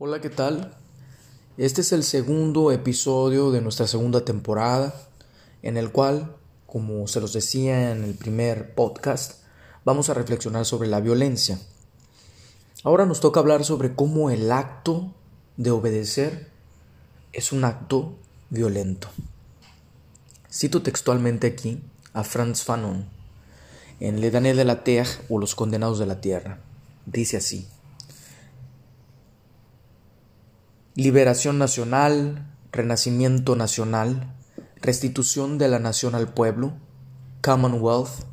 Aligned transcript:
Hola, 0.00 0.20
¿qué 0.20 0.30
tal? 0.30 0.76
Este 1.56 1.80
es 1.80 1.90
el 1.90 2.04
segundo 2.04 2.70
episodio 2.70 3.50
de 3.50 3.60
nuestra 3.60 3.88
segunda 3.88 4.24
temporada, 4.24 4.94
en 5.62 5.76
el 5.76 5.90
cual, 5.90 6.36
como 6.68 7.08
se 7.08 7.20
los 7.20 7.32
decía 7.32 7.90
en 7.90 8.04
el 8.04 8.14
primer 8.14 8.76
podcast, 8.76 9.42
vamos 9.84 10.08
a 10.08 10.14
reflexionar 10.14 10.66
sobre 10.66 10.86
la 10.86 11.00
violencia. 11.00 11.58
Ahora 12.84 13.06
nos 13.06 13.18
toca 13.18 13.40
hablar 13.40 13.64
sobre 13.64 13.96
cómo 13.96 14.30
el 14.30 14.52
acto 14.52 15.12
de 15.56 15.72
obedecer 15.72 16.46
es 17.32 17.50
un 17.50 17.64
acto 17.64 18.14
violento. 18.50 19.08
Cito 20.48 20.80
textualmente 20.80 21.48
aquí 21.48 21.82
a 22.12 22.22
Franz 22.22 22.62
Fanon 22.62 23.04
en 23.98 24.20
Le 24.20 24.30
Daniel 24.30 24.58
de 24.58 24.64
la 24.64 24.84
Terre 24.84 25.10
o 25.28 25.40
Los 25.40 25.56
Condenados 25.56 25.98
de 25.98 26.06
la 26.06 26.20
Tierra. 26.20 26.60
Dice 27.04 27.38
así. 27.38 27.66
Liberación 30.98 31.58
nacional, 31.58 32.44
renacimiento 32.72 33.54
nacional, 33.54 34.34
restitución 34.82 35.56
de 35.56 35.68
la 35.68 35.78
nación 35.78 36.16
al 36.16 36.34
pueblo, 36.34 36.72
Commonwealth, 37.40 38.24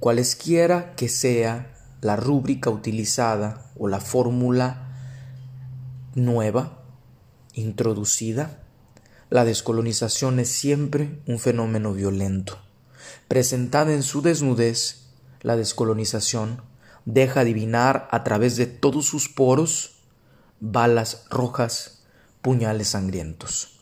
cualesquiera 0.00 0.94
que 0.96 1.08
sea 1.08 1.74
la 2.02 2.16
rúbrica 2.16 2.68
utilizada 2.68 3.70
o 3.78 3.88
la 3.88 4.00
fórmula 4.00 4.98
nueva, 6.14 6.84
introducida, 7.54 8.62
la 9.30 9.46
descolonización 9.46 10.40
es 10.40 10.50
siempre 10.50 11.22
un 11.26 11.38
fenómeno 11.38 11.94
violento. 11.94 12.58
Presentada 13.28 13.94
en 13.94 14.02
su 14.02 14.20
desnudez, 14.20 15.06
la 15.40 15.56
descolonización 15.56 16.60
deja 17.06 17.40
adivinar 17.40 18.08
a 18.10 18.24
través 18.24 18.56
de 18.56 18.66
todos 18.66 19.06
sus 19.06 19.30
poros 19.30 19.93
balas 20.64 21.26
rojas, 21.28 22.02
puñales 22.40 22.88
sangrientos. 22.88 23.80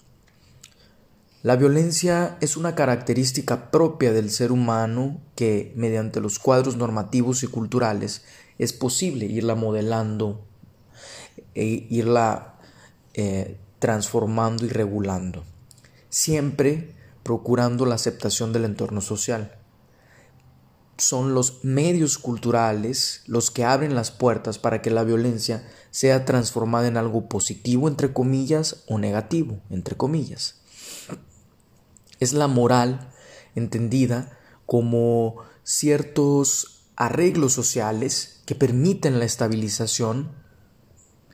La 1.43 1.57
violencia 1.57 2.37
es 2.41 2.57
una 2.57 2.75
característica 2.75 3.71
propia 3.71 4.13
del 4.13 4.31
ser 4.31 4.53
humano 4.53 5.21
que, 5.35 5.73
mediante 5.77 6.21
los 6.21 6.39
cuadros 6.39 6.77
normativos 6.77 7.43
y 7.43 7.47
culturales, 7.47 8.25
es 8.59 8.73
posible 8.73 9.27
irla 9.27 9.55
modelando 9.55 10.45
e 11.55 11.87
irla 11.89 12.55
eh, 13.15 13.57
transformando 13.79 14.65
y 14.65 14.69
regulando, 14.69 15.45
siempre 16.11 16.95
procurando 17.23 17.87
la 17.87 17.95
aceptación 17.95 18.53
del 18.53 18.65
entorno 18.65 19.01
social 19.01 19.57
son 20.99 21.35
los 21.35 21.65
medios 21.65 22.19
culturales 22.19 23.23
los 23.27 23.51
que 23.51 23.65
abren 23.65 23.95
las 23.95 24.11
puertas 24.11 24.59
para 24.59 24.83
que 24.83 24.91
la 24.91 25.05
violencia 25.05 25.67
sea 25.91 26.25
transformada 26.25 26.89
en 26.89 26.97
algo 26.97 27.29
positivo, 27.29 27.89
entre 27.89 28.13
comillas, 28.13 28.85
o 28.87 28.99
negativo, 28.99 29.61
entre 29.71 29.97
comillas. 29.97 30.57
Es 32.21 32.33
la 32.33 32.47
moral 32.47 33.11
entendida 33.55 34.39
como 34.67 35.37
ciertos 35.65 36.85
arreglos 36.97 37.53
sociales 37.53 38.43
que 38.47 38.55
permiten 38.55 39.19
la 39.19 39.25
estabilización, 39.25 40.33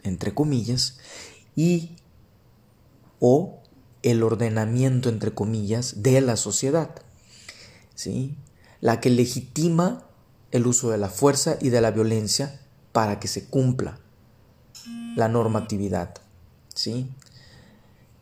entre 0.02 0.34
comillas, 0.34 0.98
y 1.54 1.96
o 3.20 3.62
el 4.02 4.22
ordenamiento, 4.22 5.08
entre 5.08 5.34
comillas, 5.34 6.02
de 6.02 6.20
la 6.20 6.36
sociedad. 6.36 7.02
¿Sí? 7.94 8.38
La 8.80 9.00
que 9.00 9.10
legitima 9.10 10.04
el 10.50 10.66
uso 10.66 10.90
de 10.90 10.98
la 10.98 11.08
fuerza 11.08 11.56
y 11.60 11.70
de 11.70 11.80
la 11.80 11.90
violencia 11.90 12.60
para 12.92 13.20
que 13.20 13.28
se 13.28 13.46
cumpla 13.46 13.98
la 15.16 15.28
normatividad, 15.28 16.14
¿sí? 16.74 17.10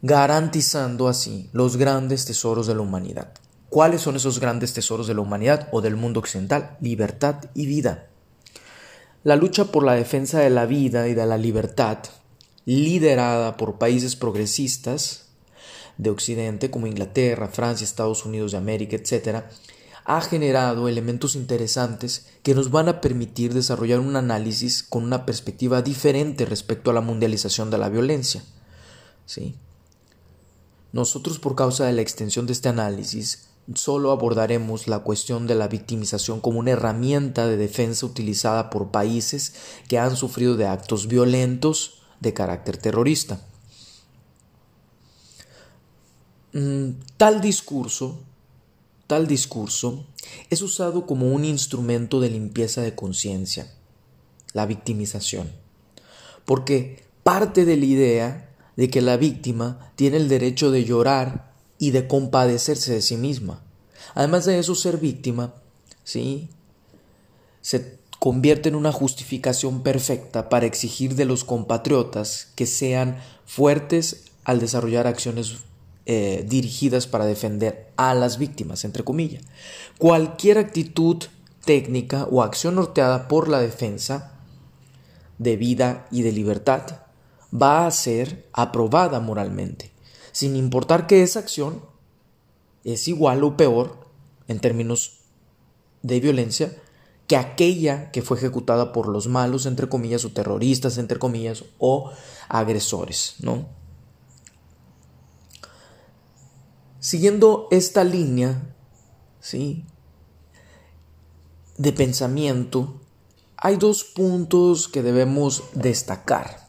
garantizando 0.03 1.09
así 1.09 1.51
los 1.53 1.77
grandes 1.77 2.25
tesoros 2.25 2.67
de 2.67 2.75
la 2.75 2.83
humanidad. 2.83 3.33
¿Cuáles 3.69 4.03
son 4.03 4.17
esos 4.17 4.39
grandes 4.39 4.73
tesoros 4.73 5.07
de 5.07 5.15
la 5.15 5.21
humanidad 5.21 5.69
o 5.73 5.81
del 5.81 5.97
mundo 5.97 6.21
occidental? 6.21 6.77
Libertad 6.81 7.37
y 7.55 7.67
vida. 7.67 8.07
La 9.25 9.35
lucha 9.35 9.67
por 9.67 9.83
la 9.83 9.95
defensa 9.95 10.39
de 10.39 10.51
la 10.51 10.67
vida 10.67 11.09
y 11.09 11.15
de 11.15 11.27
la 11.27 11.37
libertad, 11.37 11.99
liderada 12.65 13.57
por 13.57 13.79
países 13.79 14.15
progresistas 14.15 15.27
de 15.99 16.11
Occidente 16.11 16.71
como 16.71 16.87
Inglaterra, 16.87 17.49
Francia, 17.49 17.85
Estados 17.85 18.25
Unidos 18.25 18.53
de 18.53 18.59
América, 18.59 18.97
etc., 18.97 19.45
ha 20.07 20.21
generado 20.21 20.89
elementos 20.89 21.35
interesantes 21.35 22.27
que 22.45 22.55
nos 22.55 22.71
van 22.71 22.89
a 22.89 23.01
permitir 23.01 23.53
desarrollar 23.53 23.99
un 23.99 24.15
análisis 24.15 24.85
con 24.85 25.03
una 25.03 25.27
perspectiva 25.27 25.83
diferente 25.83 26.45
respecto 26.45 26.91
a 26.91 26.95
la 26.95 27.01
mundialización 27.01 27.71
de 27.71 27.79
la 27.79 27.89
violencia. 27.89 28.45
¿Sí? 29.27 29.57
Nosotros 30.93 31.41
por 31.41 31.57
causa 31.57 31.87
de 31.87 31.93
la 31.93 32.03
extensión 32.03 32.47
de 32.47 32.53
este 32.53 32.69
análisis 32.69 33.49
solo 33.75 34.13
abordaremos 34.13 34.87
la 34.87 35.01
cuestión 35.01 35.49
de 35.49 35.57
la 35.57 35.67
victimización 35.67 36.41
como 36.41 36.61
una 36.61 36.71
herramienta 36.71 37.49
de 37.49 37.57
defensa 37.57 38.07
utilizada 38.07 38.71
por 38.71 38.93
países 38.93 39.55
que 39.89 39.99
han 39.99 40.17
sufrido 40.17 40.57
de 40.57 40.67
actos 40.67 41.09
violentos 41.09 42.03
de 42.21 42.33
carácter 42.33 42.77
terrorista. 42.77 43.41
Mm, 46.53 46.91
tal 47.17 47.41
discurso 47.41 48.21
Tal 49.07 49.29
discurso 49.29 50.05
es 50.51 50.63
usado 50.63 51.07
como 51.07 51.29
un 51.29 51.45
instrumento 51.45 52.21
de 52.21 52.31
limpieza 52.31 52.83
de 52.83 52.97
conciencia, 52.97 53.73
la 54.53 54.67
victimización, 54.67 55.53
porque 56.45 57.05
parte 57.23 57.65
de 57.65 57.77
la 57.77 57.85
idea 57.85 58.57
de 58.77 58.91
que 58.91 59.01
la 59.03 59.17
víctima 59.17 59.93
tiene 59.95 60.17
el 60.17 60.29
derecho 60.29 60.73
de 60.73 60.85
llorar 60.85 61.53
y 61.79 61.93
de 61.93 62.09
compadecerse 62.09 62.95
de 62.95 63.03
sí 63.03 63.17
misma. 63.17 63.63
Además 64.15 64.45
de 64.45 64.59
eso, 64.59 64.75
ser 64.75 64.99
víctima, 64.99 65.55
¿sí? 66.03 66.49
Se 67.61 67.99
convierte 68.19 68.69
en 68.69 68.75
una 68.75 68.93
justificación 68.93 69.83
perfecta 69.83 70.49
para 70.49 70.67
exigir 70.67 71.15
de 71.15 71.27
los 71.27 71.45
compatriotas 71.45 72.49
que 72.57 72.67
sean 72.67 73.19
fuertes 73.45 74.25
al 74.45 74.59
desarrollar 74.59 75.07
acciones 75.07 75.59
eh, 76.07 76.45
dirigidas 76.49 77.07
para 77.07 77.27
defender 77.27 77.86
a 77.97 78.15
las 78.15 78.39
víctimas, 78.39 78.85
entre 78.85 79.05
comillas. 79.05 79.43
Cualquier 79.99 80.59
actitud 80.59 81.25
técnica 81.65 82.27
o 82.31 82.43
acción 82.43 82.77
norteada 82.77 83.29
por 83.29 83.49
la 83.49 83.61
defensa 83.61 84.33
de 85.39 85.57
vida 85.57 86.07
y 86.11 86.23
de 86.23 86.33
libertad 86.33 86.83
va 87.53 87.87
a 87.87 87.91
ser 87.91 88.49
aprobada 88.53 89.21
moralmente, 89.21 89.93
sin 90.33 90.57
importar 90.57 91.07
que 91.07 91.23
esa 91.23 91.41
acción 91.41 91.83
es 92.85 93.09
igual 93.09 93.43
o 93.45 93.57
peor 93.57 93.99
en 94.49 94.61
términos 94.61 95.19
de 96.03 96.21
violencia 96.21 96.77
que 97.27 97.37
aquella 97.37 98.13
que 98.13 98.23
fue 98.23 98.37
ejecutada 98.37 98.93
por 98.93 99.09
los 99.09 99.27
malos, 99.27 99.67
entre 99.67 99.89
comillas, 99.89 100.25
o 100.25 100.31
terroristas, 100.31 100.99
entre 100.99 101.19
comillas, 101.19 101.65
o 101.79 102.13
agresores, 102.49 103.35
¿no? 103.41 103.67
Siguiendo 106.99 107.69
esta 107.71 108.05
línea, 108.05 108.75
¿sí? 109.41 109.85
De 111.77 111.93
pensamiento, 111.93 113.01
hay 113.57 113.77
dos 113.77 114.05
puntos 114.05 114.89
que 114.89 115.03
debemos 115.03 115.65
destacar. 115.75 116.69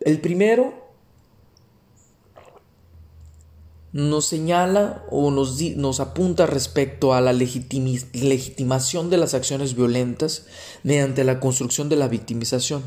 El 0.00 0.20
primero 0.20 0.88
nos 3.92 4.26
señala 4.26 5.04
o 5.10 5.30
nos, 5.30 5.60
nos 5.76 6.00
apunta 6.00 6.46
respecto 6.46 7.14
a 7.14 7.20
la 7.20 7.32
legitimación 7.32 9.10
de 9.10 9.16
las 9.16 9.34
acciones 9.34 9.74
violentas 9.74 10.46
mediante 10.82 11.24
la 11.24 11.40
construcción 11.40 11.88
de 11.88 11.96
la 11.96 12.08
victimización, 12.08 12.82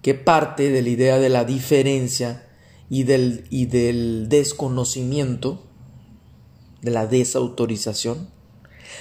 que 0.00 0.14
parte 0.14 0.70
de 0.70 0.82
la 0.82 0.88
idea 0.88 1.18
de 1.18 1.28
la 1.28 1.44
diferencia 1.44 2.48
y 2.92 3.04
del, 3.04 3.46
y 3.48 3.64
del 3.64 4.28
desconocimiento, 4.28 5.62
de 6.82 6.90
la 6.90 7.06
desautorización, 7.06 8.28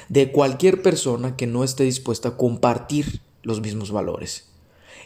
de 0.08 0.32
cualquier 0.32 0.82
persona 0.82 1.36
que 1.36 1.46
no 1.46 1.66
esté 1.66 1.84
dispuesta 1.84 2.30
a 2.30 2.38
compartir 2.38 3.20
los 3.44 3.60
mismos 3.60 3.92
valores. 3.92 4.48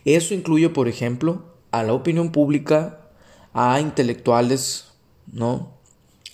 Eso 0.06 0.36
incluye, 0.36 0.70
por 0.70 0.88
ejemplo, 0.88 1.46
a 1.72 1.82
la 1.82 1.94
opinión 1.94 2.32
pública, 2.32 3.10
a 3.54 3.80
intelectuales, 3.80 4.90
¿no? 5.34 5.72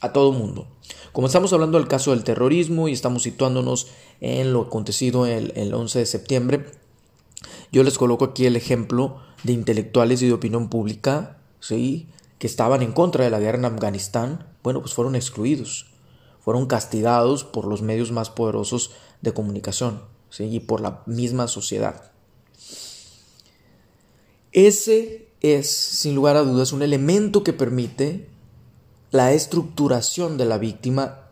A 0.01 0.11
todo 0.11 0.33
mundo. 0.33 0.67
Como 1.13 1.27
estamos 1.27 1.53
hablando 1.53 1.77
del 1.77 1.87
caso 1.87 2.11
del 2.11 2.25
terrorismo 2.25 2.89
y 2.89 2.91
estamos 2.91 3.23
situándonos 3.23 3.87
en 4.19 4.51
lo 4.51 4.63
acontecido 4.63 5.25
el, 5.25 5.53
el 5.55 5.73
11 5.73 5.99
de 5.99 6.05
septiembre, 6.05 6.65
yo 7.71 7.83
les 7.83 7.97
coloco 7.97 8.25
aquí 8.25 8.45
el 8.45 8.57
ejemplo 8.57 9.21
de 9.43 9.53
intelectuales 9.53 10.21
y 10.21 10.27
de 10.27 10.33
opinión 10.33 10.67
pública, 10.67 11.37
¿sí? 11.61 12.09
Que 12.41 12.47
estaban 12.47 12.81
en 12.81 12.91
contra 12.91 13.23
de 13.23 13.29
la 13.29 13.39
guerra 13.39 13.59
en 13.59 13.65
Afganistán, 13.65 14.47
bueno, 14.63 14.81
pues 14.81 14.95
fueron 14.95 15.15
excluidos, 15.15 15.91
fueron 16.39 16.65
castigados 16.65 17.43
por 17.43 17.67
los 17.67 17.83
medios 17.83 18.11
más 18.11 18.31
poderosos 18.31 18.93
de 19.21 19.31
comunicación 19.31 20.01
y 20.39 20.59
por 20.61 20.81
la 20.81 21.03
misma 21.05 21.47
sociedad. 21.47 22.11
Ese 24.53 25.29
es, 25.41 25.69
sin 25.69 26.15
lugar 26.15 26.35
a 26.35 26.41
dudas, 26.41 26.73
un 26.73 26.81
elemento 26.81 27.43
que 27.43 27.53
permite 27.53 28.27
la 29.11 29.33
estructuración 29.33 30.39
de 30.39 30.45
la 30.45 30.57
víctima 30.57 31.27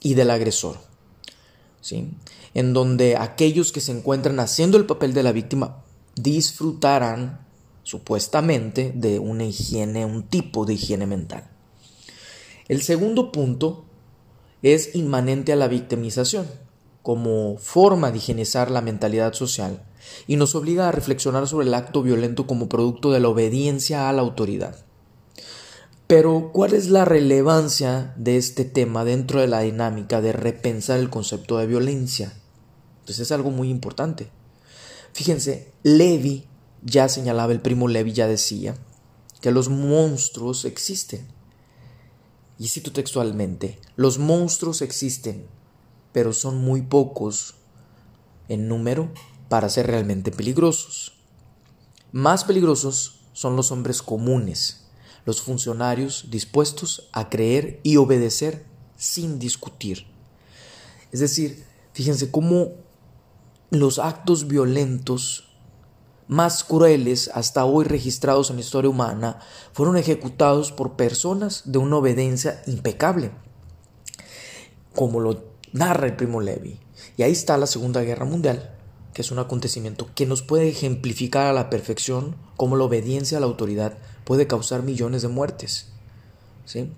y 0.00 0.14
del 0.14 0.30
agresor. 0.30 0.78
¿sí? 1.82 2.08
En 2.54 2.72
donde 2.72 3.18
aquellos 3.18 3.70
que 3.70 3.82
se 3.82 3.92
encuentran 3.92 4.40
haciendo 4.40 4.78
el 4.78 4.86
papel 4.86 5.12
de 5.12 5.22
la 5.24 5.32
víctima 5.32 5.82
disfrutarán 6.14 7.45
supuestamente 7.86 8.90
de 8.96 9.20
una 9.20 9.44
higiene, 9.44 10.04
un 10.04 10.24
tipo 10.24 10.66
de 10.66 10.74
higiene 10.74 11.06
mental. 11.06 11.48
El 12.66 12.82
segundo 12.82 13.30
punto 13.30 13.84
es 14.60 14.96
inmanente 14.96 15.52
a 15.52 15.56
la 15.56 15.68
victimización, 15.68 16.48
como 17.02 17.58
forma 17.58 18.10
de 18.10 18.18
higienizar 18.18 18.72
la 18.72 18.80
mentalidad 18.80 19.34
social, 19.34 19.84
y 20.26 20.34
nos 20.34 20.56
obliga 20.56 20.88
a 20.88 20.92
reflexionar 20.92 21.46
sobre 21.46 21.68
el 21.68 21.74
acto 21.74 22.02
violento 22.02 22.48
como 22.48 22.68
producto 22.68 23.12
de 23.12 23.20
la 23.20 23.28
obediencia 23.28 24.08
a 24.08 24.12
la 24.12 24.22
autoridad. 24.22 24.84
Pero, 26.08 26.50
¿cuál 26.52 26.74
es 26.74 26.88
la 26.88 27.04
relevancia 27.04 28.14
de 28.16 28.36
este 28.36 28.64
tema 28.64 29.04
dentro 29.04 29.40
de 29.40 29.46
la 29.46 29.60
dinámica 29.60 30.20
de 30.20 30.32
repensar 30.32 30.98
el 30.98 31.08
concepto 31.08 31.58
de 31.58 31.68
violencia? 31.68 32.32
Pues 33.04 33.20
es 33.20 33.30
algo 33.30 33.52
muy 33.52 33.70
importante. 33.70 34.28
Fíjense, 35.12 35.70
Levi 35.84 36.48
ya 36.82 37.08
señalaba, 37.08 37.52
el 37.52 37.60
primo 37.60 37.88
Levi 37.88 38.12
ya 38.12 38.26
decía, 38.26 38.76
que 39.40 39.50
los 39.50 39.68
monstruos 39.68 40.64
existen. 40.64 41.26
Y 42.58 42.68
cito 42.68 42.92
textualmente, 42.92 43.78
los 43.96 44.18
monstruos 44.18 44.82
existen, 44.82 45.46
pero 46.12 46.32
son 46.32 46.58
muy 46.58 46.82
pocos 46.82 47.54
en 48.48 48.68
número 48.68 49.12
para 49.48 49.68
ser 49.68 49.86
realmente 49.86 50.30
peligrosos. 50.30 51.12
Más 52.12 52.44
peligrosos 52.44 53.20
son 53.32 53.56
los 53.56 53.70
hombres 53.72 54.00
comunes, 54.00 54.86
los 55.26 55.42
funcionarios 55.42 56.26
dispuestos 56.30 57.08
a 57.12 57.28
creer 57.28 57.80
y 57.82 57.98
obedecer 57.98 58.64
sin 58.96 59.38
discutir. 59.38 60.06
Es 61.12 61.20
decir, 61.20 61.64
fíjense 61.92 62.30
cómo 62.30 62.72
los 63.70 63.98
actos 63.98 64.46
violentos 64.48 65.45
más 66.28 66.64
crueles 66.64 67.30
hasta 67.34 67.64
hoy 67.64 67.84
registrados 67.84 68.50
en 68.50 68.56
la 68.56 68.62
historia 68.62 68.90
humana 68.90 69.40
fueron 69.72 69.96
ejecutados 69.96 70.72
por 70.72 70.96
personas 70.96 71.62
de 71.66 71.78
una 71.78 71.96
obediencia 71.96 72.62
impecable, 72.66 73.30
como 74.94 75.20
lo 75.20 75.44
narra 75.72 76.06
el 76.06 76.16
primo 76.16 76.40
Levi. 76.40 76.80
Y 77.16 77.22
ahí 77.22 77.32
está 77.32 77.56
la 77.56 77.66
Segunda 77.66 78.02
Guerra 78.02 78.24
Mundial, 78.24 78.74
que 79.12 79.22
es 79.22 79.30
un 79.30 79.38
acontecimiento 79.38 80.10
que 80.14 80.26
nos 80.26 80.42
puede 80.42 80.68
ejemplificar 80.68 81.46
a 81.46 81.52
la 81.52 81.70
perfección 81.70 82.36
cómo 82.56 82.76
la 82.76 82.84
obediencia 82.84 83.38
a 83.38 83.40
la 83.40 83.46
autoridad 83.46 83.96
puede 84.24 84.46
causar 84.46 84.82
millones 84.82 85.22
de 85.22 85.28
muertes. 85.28 85.88
¿Sí? 86.64 86.90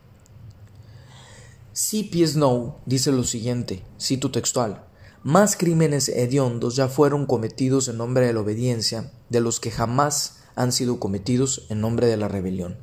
C.P. 1.73 2.27
Snow 2.27 2.75
dice 2.87 3.13
lo 3.13 3.23
siguiente, 3.23 3.85
cito 4.01 4.33
textual, 4.33 4.88
más 5.23 5.57
crímenes 5.57 6.09
hediondos 6.09 6.77
ya 6.77 6.89
fueron 6.89 7.27
cometidos 7.27 7.89
en 7.89 7.99
nombre 7.99 8.27
de 8.27 8.33
la 8.33 8.41
obediencia 8.41 9.13
de 9.29 9.41
los 9.41 9.61
que 9.61 9.71
jamás 9.71 10.39
han 10.55 10.73
sido 10.73 10.99
cometidos 11.01 11.67
en 11.69 11.81
nombre 11.81 12.07
de 12.07 12.17
la 12.17 12.29
rebelión. 12.29 12.77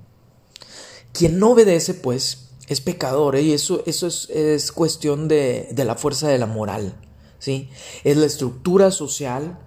Quien 1.14 1.40
no 1.40 1.52
obedece, 1.52 1.94
pues, 1.94 2.50
es 2.68 2.82
pecador, 2.82 3.36
¿eh? 3.36 3.42
y 3.42 3.54
eso, 3.54 3.84
eso 3.86 4.08
es, 4.08 4.30
es 4.30 4.72
cuestión 4.72 5.28
de, 5.28 5.70
de 5.72 5.86
la 5.86 5.96
fuerza 5.96 6.28
de 6.28 6.38
la 6.38 6.46
moral. 6.46 7.00
¿sí? 7.40 7.70
Es 8.04 8.18
la 8.18 8.26
estructura 8.26 8.92
social 8.92 9.60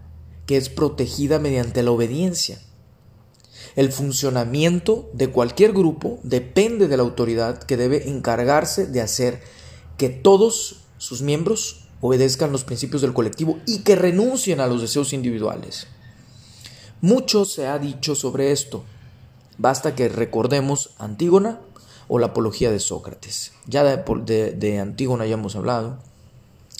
que 0.47 0.57
es 0.57 0.69
protegida 0.69 1.39
mediante 1.39 1.83
la 1.83 1.91
obediencia. 1.91 2.61
El 3.77 3.93
funcionamiento 3.93 5.11
de 5.13 5.31
cualquier 5.31 5.73
grupo 5.73 6.19
depende 6.23 6.89
de 6.89 6.97
la 6.97 7.03
autoridad 7.03 7.63
que 7.63 7.77
debe 7.77 8.09
encargarse 8.09 8.87
de 8.87 9.01
hacer 9.01 9.43
que 9.97 10.09
todos 10.09 10.87
sus 10.97 11.23
miembros 11.23 11.88
obedezcan 12.01 12.53
los 12.53 12.65
principios 12.65 13.03
del 13.03 13.13
colectivo 13.13 13.59
y 13.67 13.81
que 13.81 13.97
renuncien 13.97 14.61
a 14.61 14.67
los 14.67 14.81
deseos 14.81 15.13
individuales. 15.13 15.87
Mucho 17.01 17.45
se 17.45 17.67
ha 17.67 17.79
dicho 17.79 18.15
sobre 18.15 18.53
esto. 18.53 18.85
Basta 19.57 19.95
que 19.95 20.09
recordemos 20.09 20.91
Antígona 20.99 21.61
o 22.09 22.19
la 22.19 22.29
apología 22.29 22.71
de 22.71 22.81
Sócrates. 22.81 23.53
Ya 23.67 23.85
de, 23.85 24.79
Antígona 24.81 25.27
ya 25.27 25.35
hemos 25.35 25.57
hablado. 25.57 25.99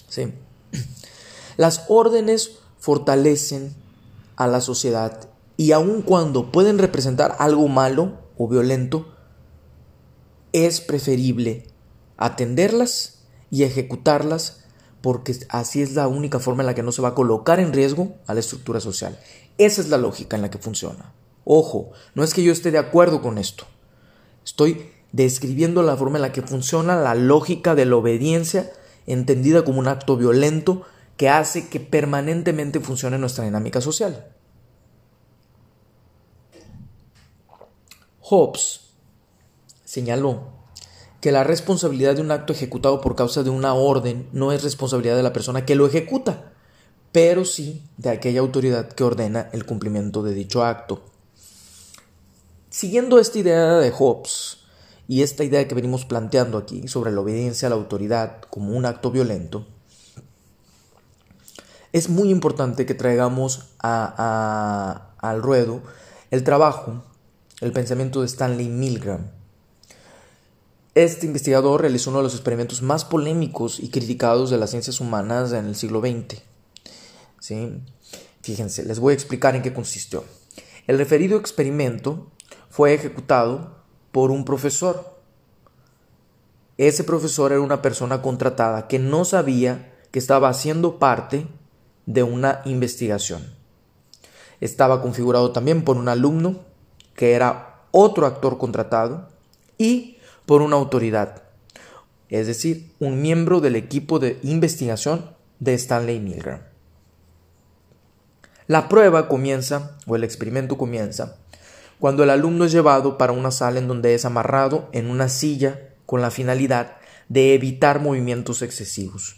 Sí. 0.09 0.33
Las 1.57 1.85
órdenes 1.89 2.59
fortalecen 2.79 3.75
a 4.37 4.47
la 4.47 4.61
sociedad 4.61 5.29
y 5.57 5.73
aun 5.73 6.03
cuando 6.03 6.53
pueden 6.53 6.79
representar 6.79 7.37
algo 7.41 7.67
malo 7.67 8.19
o 8.37 8.47
violento, 8.47 9.09
es 10.53 10.81
preferible 10.81 11.67
atenderlas 12.17 13.19
y 13.51 13.65
ejecutarlas 13.65 14.65
porque 15.01 15.37
así 15.49 15.83
es 15.83 15.95
la 15.95 16.09
única 16.09 16.39
forma 16.39 16.63
en 16.63 16.67
la 16.67 16.75
que 16.75 16.83
no 16.83 16.93
se 16.93 17.03
va 17.03 17.09
a 17.09 17.15
colocar 17.15 17.61
en 17.61 17.73
riesgo 17.73 18.17
a 18.27 18.35
la 18.35 18.41
estructura 18.41 18.81
social. 18.81 19.19
Esa 19.59 19.81
es 19.81 19.89
la 19.89 19.99
lógica 19.99 20.37
en 20.37 20.43
la 20.43 20.51
que 20.51 20.59
funciona. 20.59 21.13
Ojo, 21.45 21.93
no 22.15 22.25
es 22.25 22.35
que 22.35 22.43
yo 22.43 22.53
esté 22.53 22.71
de 22.71 22.79
acuerdo 22.79 23.23
con 23.23 23.39
esto. 23.39 23.65
Estoy 24.45 24.91
describiendo 25.13 25.83
la 25.83 25.97
forma 25.97 26.19
en 26.19 26.23
la 26.23 26.33
que 26.33 26.43
funciona 26.43 26.97
la 26.97 27.15
lógica 27.15 27.75
de 27.75 27.87
la 27.87 27.97
obediencia 27.97 28.71
entendida 29.07 29.65
como 29.65 29.79
un 29.79 29.89
acto 29.89 30.17
violento 30.17 30.83
que 31.17 31.29
hace 31.29 31.69
que 31.69 31.81
permanentemente 31.81 32.81
funcione 32.81 33.19
nuestra 33.19 33.45
dinámica 33.45 33.81
social. 33.81 34.29
Hobbes 38.21 38.81
señaló 39.85 40.58
que 41.21 41.33
la 41.33 41.45
responsabilidad 41.45 42.15
de 42.15 42.23
un 42.23 42.31
acto 42.31 42.53
ejecutado 42.53 43.01
por 43.01 43.17
causa 43.17 43.43
de 43.43 43.51
una 43.51 43.75
orden 43.75 44.29
no 44.33 44.53
es 44.53 44.63
responsabilidad 44.63 45.17
de 45.17 45.23
la 45.23 45.33
persona 45.33 45.65
que 45.67 45.75
lo 45.75 45.87
ejecuta, 45.87 46.53
pero 47.11 47.45
sí 47.45 47.83
de 47.97 48.11
aquella 48.11 48.41
autoridad 48.41 48.89
que 48.93 49.05
ordena 49.05 49.49
el 49.53 49.67
cumplimiento 49.67 50.23
de 50.23 50.35
dicho 50.35 50.65
acto. 50.65 51.03
Siguiendo 52.71 53.19
esta 53.19 53.39
idea 53.39 53.79
de 53.79 53.91
Hobbes 53.91 54.59
y 55.09 55.23
esta 55.23 55.43
idea 55.43 55.67
que 55.67 55.75
venimos 55.75 56.05
planteando 56.05 56.59
aquí 56.59 56.87
sobre 56.87 57.11
la 57.11 57.21
obediencia 57.21 57.67
a 57.67 57.71
la 57.71 57.77
autoridad 57.77 58.43
como 58.43 58.77
un 58.77 58.87
acto 58.87 59.11
violento, 59.11 59.67
es 61.93 62.11
muy 62.11 62.31
importante 62.31 62.85
que 62.85 62.95
traigamos 62.95 63.71
al 63.79 65.43
ruedo 65.43 65.81
el 66.31 66.45
trabajo, 66.45 67.03
el 67.61 67.73
pensamiento 67.73 68.21
de 68.21 68.27
Stanley 68.27 68.69
Milgram. 68.69 69.38
Este 70.95 71.27
investigador 71.27 71.81
realizó 71.81 72.11
uno 72.11 72.21
de 72.21 72.25
los 72.25 72.35
experimentos 72.35 72.83
más 72.83 73.05
polémicos 73.05 73.79
y 73.81 73.91
criticados 73.91 74.51
de 74.51 74.59
las 74.59 74.71
ciencias 74.71 75.01
humanas 75.01 75.53
en 75.53 75.67
el 75.67 75.77
siglo 75.77 76.01
XX. 76.01 76.41
¿Sí? 77.41 77.81
Fíjense, 78.43 78.85
les 78.85 78.99
voy 78.99 79.13
a 79.13 79.15
explicar 79.15 79.55
en 79.55 79.63
qué 79.63 79.73
consistió. 79.73 80.25
El 80.87 80.99
referido 80.99 81.39
experimento 81.39 82.31
fue 82.71 82.95
ejecutado 82.95 83.77
por 84.13 84.31
un 84.31 84.45
profesor. 84.45 85.19
Ese 86.79 87.05
profesor 87.05 87.53
era 87.53 87.61
una 87.61 87.83
persona 87.83 88.23
contratada 88.23 88.89
que 88.89 88.99
no 88.99 89.25
sabía 89.25 89.93
que 90.11 90.19
estaba 90.19 90.49
haciendo 90.49 90.99
parte 90.99 91.47
de 92.07 92.23
una 92.23 92.63
investigación. 92.65 93.55
Estaba 94.61 95.03
configurado 95.03 95.53
también 95.53 95.85
por 95.85 95.97
un 95.97 96.09
alumno, 96.09 96.57
que 97.15 97.33
era 97.33 97.83
otro 97.91 98.27
actor 98.27 98.59
contratado, 98.59 99.29
y 99.77 100.18
por 100.49 100.63
una 100.63 100.77
autoridad, 100.77 101.43
es 102.31 102.47
decir, 102.47 102.95
un 103.01 103.21
miembro 103.21 103.61
del 103.61 103.77
equipo 103.77 104.19
de 104.19 104.39
investigación 104.43 105.37
de 105.59 105.75
Stanley 105.75 106.21
Milgram. 106.21 106.63
La 108.67 108.89
prueba 108.89 109.29
comienza, 109.29 109.99
o 110.07 110.17
el 110.17 110.25
experimento 110.25 110.79
comienza, 110.79 111.37
cuando 112.01 112.23
el 112.23 112.31
alumno 112.31 112.65
es 112.65 112.73
llevado 112.73 113.19
para 113.19 113.35
una 113.35 113.51
sala 113.51 113.79
en 113.79 113.89
donde 113.89 114.15
es 114.15 114.25
amarrado 114.25 114.89
en 114.93 115.11
una 115.11 115.29
silla 115.29 115.91
con 116.07 116.23
la 116.23 116.31
finalidad 116.31 116.97
de 117.29 117.53
evitar 117.53 118.01
movimientos 118.01 118.63
excesivos. 118.63 119.37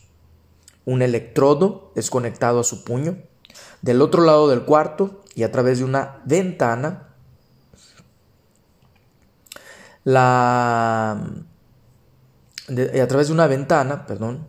Un 0.85 1.03
electrodo 1.03 1.91
es 1.97 2.09
conectado 2.09 2.61
a 2.61 2.65
su 2.65 2.85
puño. 2.85 3.19
Del 3.83 4.01
otro 4.01 4.23
lado 4.23 4.49
del 4.49 4.63
cuarto 4.63 5.25
y 5.35 5.43
a 5.43 5.51
través 5.51 5.81
de 5.81 5.87
una 5.87 6.23
ventana, 6.25 7.10
la 10.05 11.25
a 12.69 13.07
través 13.09 13.27
de 13.29 13.33
una 13.33 13.47
ventana, 13.49 14.07
perdón, 14.07 14.47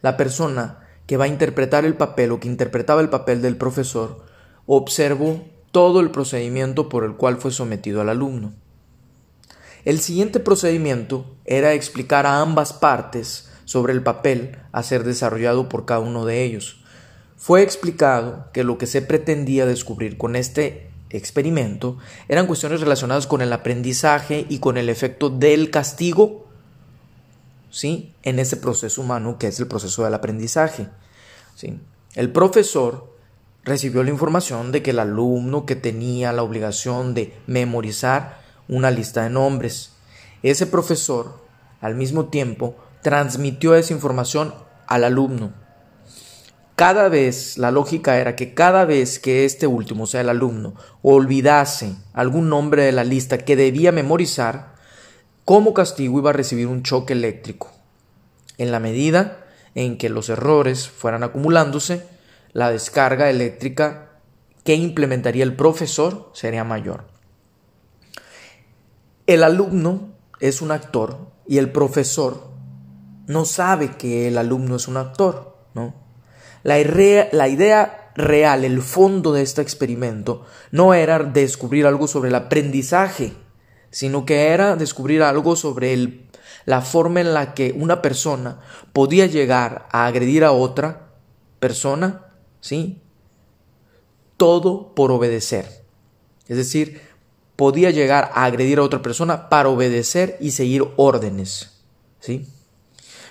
la 0.00 0.16
persona 0.16 0.78
que 1.06 1.16
va 1.16 1.24
a 1.24 1.28
interpretar 1.28 1.84
el 1.84 1.94
papel 1.94 2.32
o 2.32 2.40
que 2.40 2.48
interpretaba 2.48 3.00
el 3.00 3.10
papel 3.10 3.42
del 3.42 3.56
profesor 3.56 4.24
observó 4.66 5.44
todo 5.70 6.00
el 6.00 6.10
procedimiento 6.10 6.88
por 6.88 7.04
el 7.04 7.14
cual 7.14 7.36
fue 7.36 7.50
sometido 7.50 8.00
al 8.00 8.08
alumno. 8.08 8.52
El 9.84 10.00
siguiente 10.00 10.40
procedimiento 10.40 11.26
era 11.44 11.74
explicar 11.74 12.26
a 12.26 12.40
ambas 12.40 12.72
partes 12.72 13.50
sobre 13.64 13.92
el 13.92 14.02
papel 14.02 14.56
a 14.72 14.82
ser 14.82 15.04
desarrollado 15.04 15.68
por 15.68 15.84
cada 15.84 16.00
uno 16.00 16.24
de 16.24 16.42
ellos, 16.44 16.78
fue 17.38 17.62
explicado 17.62 18.48
que 18.52 18.64
lo 18.64 18.78
que 18.78 18.88
se 18.88 19.00
pretendía 19.00 19.64
descubrir 19.64 20.18
con 20.18 20.34
este 20.34 20.90
experimento 21.10 21.98
eran 22.28 22.46
cuestiones 22.46 22.80
relacionadas 22.80 23.26
con 23.26 23.40
el 23.40 23.52
aprendizaje 23.52 24.46
y 24.48 24.58
con 24.58 24.76
el 24.76 24.88
efecto 24.88 25.30
del 25.30 25.70
castigo 25.70 26.46
¿sí? 27.70 28.12
en 28.22 28.38
ese 28.38 28.56
proceso 28.56 29.00
humano 29.00 29.38
que 29.38 29.48
es 29.48 29.58
el 29.60 29.66
proceso 29.66 30.04
del 30.04 30.14
aprendizaje. 30.14 30.88
¿sí? 31.54 31.78
El 32.14 32.30
profesor 32.30 33.14
recibió 33.64 34.02
la 34.02 34.10
información 34.10 34.72
de 34.72 34.82
que 34.82 34.90
el 34.90 34.98
alumno 34.98 35.66
que 35.66 35.76
tenía 35.76 36.32
la 36.32 36.42
obligación 36.42 37.14
de 37.14 37.36
memorizar 37.46 38.40
una 38.68 38.90
lista 38.90 39.22
de 39.22 39.30
nombres, 39.30 39.92
ese 40.42 40.66
profesor 40.66 41.40
al 41.80 41.94
mismo 41.94 42.26
tiempo 42.26 42.76
transmitió 43.02 43.74
esa 43.74 43.92
información 43.92 44.54
al 44.86 45.04
alumno. 45.04 45.52
Cada 46.78 47.08
vez, 47.08 47.58
la 47.58 47.72
lógica 47.72 48.20
era 48.20 48.36
que 48.36 48.54
cada 48.54 48.84
vez 48.84 49.18
que 49.18 49.44
este 49.44 49.66
último, 49.66 50.04
o 50.04 50.06
sea, 50.06 50.20
el 50.20 50.28
alumno, 50.28 50.74
olvidase 51.02 51.96
algún 52.12 52.48
nombre 52.48 52.84
de 52.84 52.92
la 52.92 53.02
lista 53.02 53.38
que 53.38 53.56
debía 53.56 53.90
memorizar, 53.90 54.76
como 55.44 55.74
castigo 55.74 56.20
iba 56.20 56.30
a 56.30 56.34
recibir 56.34 56.68
un 56.68 56.84
choque 56.84 57.14
eléctrico. 57.14 57.72
En 58.58 58.70
la 58.70 58.78
medida 58.78 59.44
en 59.74 59.98
que 59.98 60.08
los 60.08 60.28
errores 60.28 60.88
fueran 60.88 61.24
acumulándose, 61.24 62.06
la 62.52 62.70
descarga 62.70 63.28
eléctrica 63.28 64.12
que 64.62 64.76
implementaría 64.76 65.42
el 65.42 65.56
profesor 65.56 66.30
sería 66.32 66.62
mayor. 66.62 67.08
El 69.26 69.42
alumno 69.42 70.10
es 70.38 70.62
un 70.62 70.70
actor 70.70 71.32
y 71.44 71.58
el 71.58 71.72
profesor 71.72 72.52
no 73.26 73.46
sabe 73.46 73.96
que 73.96 74.28
el 74.28 74.38
alumno 74.38 74.76
es 74.76 74.86
un 74.86 74.96
actor, 74.96 75.56
¿no? 75.74 76.07
La, 76.62 76.78
idea 76.78 78.12
real, 78.14 78.64
el 78.64 78.82
fondo 78.82 79.32
de 79.32 79.42
este 79.42 79.62
experimento, 79.62 80.44
no 80.70 80.94
era 80.94 81.18
descubrir 81.20 81.86
algo 81.86 82.08
sobre 82.08 82.28
el 82.28 82.34
aprendizaje, 82.34 83.32
sino 83.90 84.26
que 84.26 84.48
era 84.48 84.76
descubrir 84.76 85.22
algo 85.22 85.56
sobre 85.56 85.92
el, 85.92 86.28
la 86.64 86.82
forma 86.82 87.20
en 87.20 87.34
la 87.34 87.54
que 87.54 87.74
una 87.76 88.02
persona 88.02 88.60
podía 88.92 89.26
llegar 89.26 89.86
a 89.90 90.06
agredir 90.06 90.44
a 90.44 90.52
otra 90.52 91.08
persona, 91.60 92.26
¿sí? 92.60 93.00
Todo 94.36 94.94
por 94.94 95.10
obedecer. 95.10 95.84
Es 96.48 96.56
decir, 96.56 97.00
podía 97.56 97.90
llegar 97.90 98.30
a 98.34 98.44
agredir 98.44 98.78
a 98.78 98.82
otra 98.82 99.02
persona 99.02 99.48
para 99.48 99.68
obedecer 99.68 100.36
y 100.40 100.52
seguir 100.52 100.84
órdenes, 100.96 101.82
¿sí? 102.20 102.46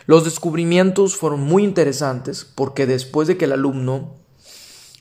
Los 0.08 0.24
descubrimientos 0.24 1.18
fueron 1.18 1.42
muy 1.42 1.66
interesantes 1.66 2.46
porque 2.56 2.86
después 2.86 3.28
de 3.28 3.36
que 3.36 3.44
el 3.44 3.52
alumno 3.52 4.16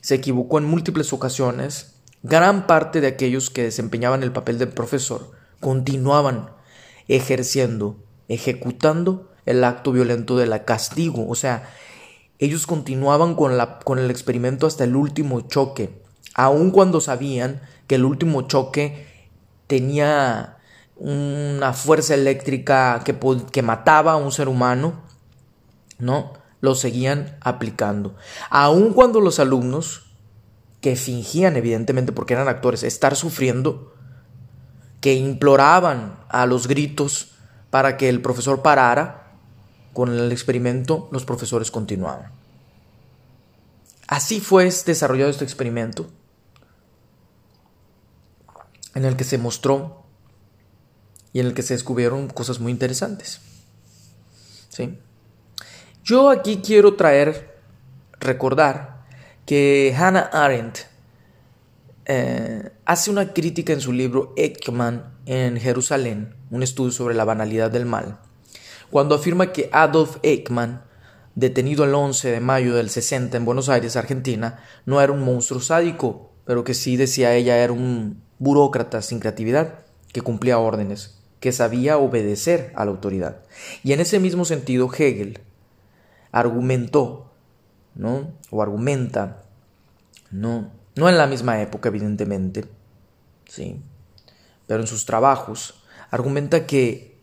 se 0.00 0.16
equivocó 0.16 0.58
en 0.58 0.64
múltiples 0.64 1.12
ocasiones, 1.12 1.94
gran 2.24 2.66
parte 2.66 3.00
de 3.00 3.06
aquellos 3.06 3.48
que 3.48 3.62
desempeñaban 3.62 4.24
el 4.24 4.32
papel 4.32 4.58
del 4.58 4.70
profesor 4.70 5.30
continuaban 5.60 6.50
ejerciendo, 7.06 7.96
ejecutando 8.26 9.30
el 9.46 9.62
acto 9.62 9.92
violento 9.92 10.36
de 10.36 10.46
la 10.46 10.64
castigo, 10.64 11.28
o 11.28 11.36
sea, 11.36 11.70
ellos 12.40 12.66
continuaban 12.66 13.36
con, 13.36 13.56
la, 13.56 13.78
con 13.78 14.00
el 14.00 14.10
experimento 14.10 14.66
hasta 14.66 14.82
el 14.82 14.96
último 14.96 15.42
choque, 15.42 16.02
aun 16.34 16.72
cuando 16.72 17.00
sabían 17.00 17.62
que 17.86 17.94
el 17.94 18.04
último 18.04 18.42
choque 18.42 19.06
tenía 19.68 20.55
una 20.96 21.72
fuerza 21.74 22.14
eléctrica 22.14 23.02
que, 23.04 23.16
que 23.52 23.62
mataba 23.62 24.12
a 24.12 24.16
un 24.16 24.32
ser 24.32 24.48
humano, 24.48 25.02
¿no? 25.98 26.32
Lo 26.60 26.74
seguían 26.74 27.36
aplicando. 27.40 28.16
Aun 28.48 28.92
cuando 28.92 29.20
los 29.20 29.38
alumnos, 29.38 30.06
que 30.80 30.96
fingían 30.96 31.56
evidentemente 31.56 32.12
porque 32.12 32.34
eran 32.34 32.48
actores, 32.48 32.82
estar 32.82 33.14
sufriendo, 33.14 33.94
que 35.00 35.14
imploraban 35.14 36.18
a 36.28 36.46
los 36.46 36.66
gritos 36.66 37.32
para 37.70 37.96
que 37.96 38.08
el 38.08 38.22
profesor 38.22 38.62
parara, 38.62 39.34
con 39.92 40.10
el 40.10 40.32
experimento 40.32 41.08
los 41.12 41.24
profesores 41.24 41.70
continuaban. 41.70 42.30
Así 44.08 44.40
fue 44.40 44.64
desarrollado 44.64 45.30
este 45.30 45.44
experimento, 45.44 46.06
en 48.94 49.04
el 49.04 49.16
que 49.16 49.24
se 49.24 49.36
mostró 49.36 50.05
y 51.32 51.40
en 51.40 51.46
el 51.46 51.54
que 51.54 51.62
se 51.62 51.74
descubrieron 51.74 52.28
cosas 52.28 52.60
muy 52.60 52.72
interesantes. 52.72 53.40
¿Sí? 54.68 54.98
Yo 56.04 56.30
aquí 56.30 56.60
quiero 56.64 56.94
traer, 56.94 57.58
recordar 58.20 59.04
que 59.44 59.94
Hannah 59.98 60.30
Arendt 60.32 60.78
eh, 62.04 62.70
hace 62.84 63.10
una 63.10 63.32
crítica 63.32 63.72
en 63.72 63.80
su 63.80 63.92
libro 63.92 64.32
Ekman 64.36 65.16
en 65.26 65.58
Jerusalén, 65.58 66.36
un 66.50 66.62
estudio 66.62 66.92
sobre 66.92 67.16
la 67.16 67.24
banalidad 67.24 67.70
del 67.70 67.86
mal, 67.86 68.20
cuando 68.90 69.16
afirma 69.16 69.52
que 69.52 69.68
Adolf 69.72 70.18
Ekman, 70.22 70.84
detenido 71.34 71.84
el 71.84 71.94
11 71.94 72.30
de 72.30 72.40
mayo 72.40 72.76
del 72.76 72.88
60 72.88 73.36
en 73.36 73.44
Buenos 73.44 73.68
Aires, 73.68 73.96
Argentina, 73.96 74.62
no 74.84 75.00
era 75.00 75.12
un 75.12 75.24
monstruo 75.24 75.60
sádico, 75.60 76.32
pero 76.44 76.62
que 76.62 76.74
sí, 76.74 76.96
decía 76.96 77.34
ella, 77.34 77.58
era 77.58 77.72
un 77.72 78.22
burócrata 78.38 79.02
sin 79.02 79.18
creatividad 79.18 79.80
que 80.12 80.22
cumplía 80.22 80.58
órdenes 80.58 81.15
que 81.46 81.52
sabía 81.52 81.96
obedecer 81.96 82.72
a 82.74 82.84
la 82.84 82.90
autoridad. 82.90 83.36
Y 83.84 83.92
en 83.92 84.00
ese 84.00 84.18
mismo 84.18 84.44
sentido 84.44 84.90
Hegel 84.92 85.38
argumentó, 86.32 87.30
¿no? 87.94 88.32
O 88.50 88.62
argumenta, 88.62 89.44
no, 90.32 90.72
no 90.96 91.08
en 91.08 91.16
la 91.16 91.28
misma 91.28 91.62
época 91.62 91.88
evidentemente, 91.88 92.64
sí, 93.48 93.80
pero 94.66 94.80
en 94.80 94.88
sus 94.88 95.06
trabajos 95.06 95.84
argumenta 96.10 96.66
que 96.66 97.16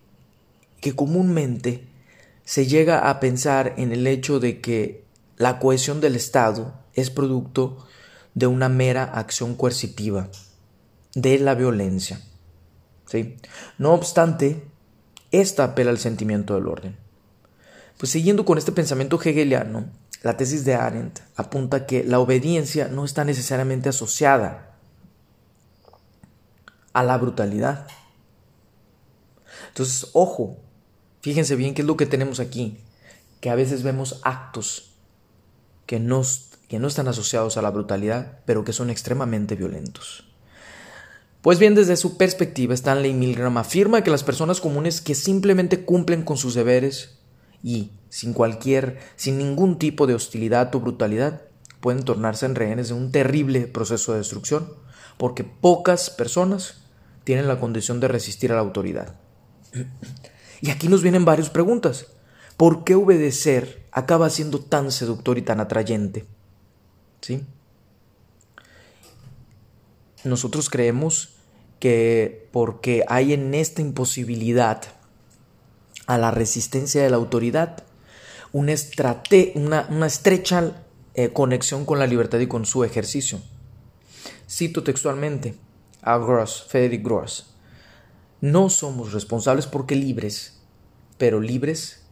que 0.80 0.96
comúnmente 0.96 1.86
se 2.46 2.66
llega 2.66 3.10
a 3.10 3.20
pensar 3.20 3.74
en 3.76 3.92
el 3.92 4.08
hecho 4.08 4.40
de 4.40 4.62
que 4.62 5.04
la 5.36 5.60
cohesión 5.60 6.00
del 6.00 6.16
Estado 6.16 6.74
es 6.94 7.10
producto 7.10 7.86
de 8.36 8.48
una 8.48 8.70
mera 8.70 9.04
acción 9.04 9.56
coercitiva, 9.56 10.30
de 11.14 11.40
la 11.40 11.56
violencia. 11.56 12.22
No 13.78 13.94
obstante, 13.94 14.64
esta 15.32 15.64
apela 15.64 15.92
al 15.92 15.98
sentimiento 15.98 16.56
del 16.56 16.68
orden. 16.68 16.98
Pues 17.98 18.12
siguiendo 18.12 18.46
con 18.46 18.58
este 18.58 18.72
pensamiento 18.72 19.20
hegeliano, 19.22 19.86
la 20.22 20.38
tesis 20.38 20.64
de 20.66 20.76
Arendt 20.76 21.20
apunta 21.36 21.86
que 21.86 22.04
la 22.04 22.20
obediencia 22.20 22.88
no 22.88 23.04
está 23.04 23.26
necesariamente 23.26 23.90
asociada 23.90 24.78
a 26.94 27.04
la 27.04 27.18
brutalidad. 27.18 27.88
Entonces, 29.70 30.10
ojo, 30.14 30.58
fíjense 31.22 31.56
bien 31.56 31.74
qué 31.74 31.82
es 31.82 31.88
lo 31.88 31.98
que 31.98 32.06
tenemos 32.06 32.40
aquí, 32.40 32.78
que 33.42 33.50
a 33.50 33.56
veces 33.56 33.84
vemos 33.84 34.22
actos 34.24 34.96
que 35.86 36.00
no, 36.00 36.22
que 36.68 36.80
no 36.80 36.88
están 36.88 37.08
asociados 37.08 37.58
a 37.58 37.62
la 37.62 37.72
brutalidad, 37.72 38.40
pero 38.46 38.64
que 38.64 38.74
son 38.74 38.90
extremadamente 38.90 39.56
violentos. 39.56 40.33
Pues 41.44 41.60
bien, 41.60 41.76
desde 41.76 41.98
su 41.98 42.16
perspectiva, 42.16 42.74
Stanley 42.74 43.14
Milgram 43.14 43.58
afirma 43.58 44.02
que 44.02 44.10
las 44.10 44.24
personas 44.24 44.62
comunes 44.62 45.02
que 45.02 45.14
simplemente 45.14 45.84
cumplen 45.84 46.24
con 46.24 46.38
sus 46.38 46.54
deberes 46.54 47.20
y, 47.62 47.92
sin 48.08 48.32
cualquier, 48.32 49.00
sin 49.18 49.38
ningún 49.38 49.78
tipo 49.78 50.08
de 50.08 50.14
hostilidad 50.14 50.74
o 50.74 50.80
brutalidad, 50.80 51.42
pueden 51.82 52.06
tornarse 52.06 52.46
en 52.46 52.56
rehenes 52.56 52.88
de 52.88 52.94
un 52.94 53.12
terrible 53.12 53.68
proceso 53.68 54.14
de 54.14 54.20
destrucción, 54.20 54.72
porque 55.18 55.44
pocas 55.44 56.10
personas 56.10 56.86
tienen 57.26 57.50
la 57.50 57.60
condición 57.60 58.00
de 58.00 58.08
resistir 58.08 58.54
a 58.54 58.56
la 58.56 58.62
autoridad. 58.62 59.16
Y 60.62 60.70
aquí 60.72 60.88
nos 60.88 61.04
vienen 61.04 61.26
varias 61.26 61.50
preguntas. 61.50 62.08
¿Por 62.56 62.86
qué 62.86 62.96
obedecer 62.96 63.86
acaba 63.92 64.30
siendo 64.30 64.60
tan 64.60 64.94
seductor 64.94 65.38
y 65.38 65.42
tan 65.42 65.60
atrayente? 65.60 66.26
¿Sí? 67.20 67.44
Nosotros 70.24 70.70
creemos 70.70 71.36
que 71.80 72.48
porque 72.52 73.04
hay 73.08 73.34
en 73.34 73.54
esta 73.54 73.82
imposibilidad 73.82 74.82
a 76.08 76.18
la 76.18 76.32
resistencia 76.32 77.04
de 77.04 77.10
la 77.10 77.18
autoridad 77.18 77.84
una, 78.54 79.88
una, 79.90 80.06
estrecha 80.06 80.84
eh, 81.16 81.30
conexión 81.34 81.86
con 81.86 82.00
la 82.00 82.08
libertad 82.08 82.40
y 82.40 82.48
con 82.48 82.66
su 82.66 82.84
ejercicio. 82.84 83.42
Cito 84.50 84.84
textualmente 84.84 85.56
a 86.02 86.18
Gross, 86.18 86.66
Frederick 86.68 87.04
Gross. 87.04 87.48
No 88.42 88.70
somos 88.70 89.12
responsables 89.12 89.66
porque 89.66 89.96
libres, 89.96 90.62
pero 91.18 91.42
libres, 91.42 92.04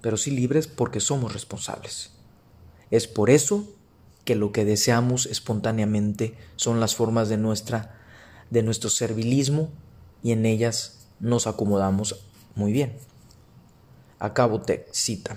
pero 0.00 0.16
sí 0.16 0.30
libres 0.30 0.66
porque 0.66 1.00
somos 1.00 1.32
responsables. 1.32 2.12
Es 2.90 3.06
por 3.06 3.30
eso 3.30 3.68
que 4.30 4.36
lo 4.36 4.52
que 4.52 4.64
deseamos 4.64 5.26
espontáneamente 5.26 6.36
son 6.54 6.78
las 6.78 6.94
formas 6.94 7.28
de 7.28 7.36
nuestra 7.36 7.96
de 8.48 8.62
nuestro 8.62 8.88
servilismo 8.88 9.70
y 10.22 10.30
en 10.30 10.46
ellas 10.46 11.08
nos 11.18 11.48
acomodamos 11.48 12.24
muy 12.54 12.70
bien. 12.70 12.96
Acabo 14.20 14.60
te 14.60 14.86
cita. 14.92 15.36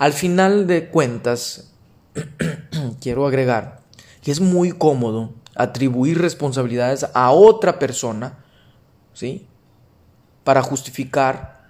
Al 0.00 0.12
final 0.12 0.66
de 0.66 0.88
cuentas, 0.88 1.70
quiero 3.00 3.24
agregar 3.24 3.82
que 4.20 4.32
es 4.32 4.40
muy 4.40 4.72
cómodo 4.72 5.32
atribuir 5.54 6.20
responsabilidades 6.20 7.06
a 7.14 7.30
otra 7.30 7.78
persona, 7.78 8.44
¿sí? 9.14 9.46
Para 10.42 10.62
justificar 10.62 11.68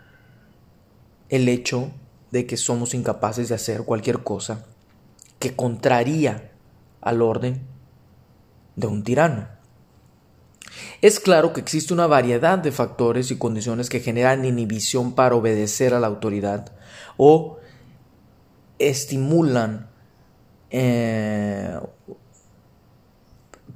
el 1.29 1.47
hecho 1.51 1.91
de 2.31 2.47
que 2.47 2.57
somos 2.57 2.95
incapaces 2.95 3.51
de 3.51 3.55
hacer 3.55 3.83
cualquier 3.83 4.23
cosa 4.23 4.65
que 5.39 5.55
contraría 5.55 6.51
al 7.01 7.23
orden 7.23 7.63
de 8.77 8.87
un 8.87 9.03
tirano. 9.03 9.49
Es 11.01 11.21
claro 11.21 11.53
que 11.53 11.61
existe 11.61 11.95
una 11.95 12.07
variedad 12.07 12.59
de 12.59 12.73
factores 12.73 13.31
y 13.31 13.39
condiciones 13.39 13.89
que 13.89 14.01
generan 14.01 14.45
inhibición 14.45 15.15
para 15.15 15.35
obedecer 15.35 15.95
a 15.95 16.01
la 16.01 16.07
autoridad 16.07 16.73
o 17.17 17.59
estimulan 18.79 19.89
eh, 20.71 21.79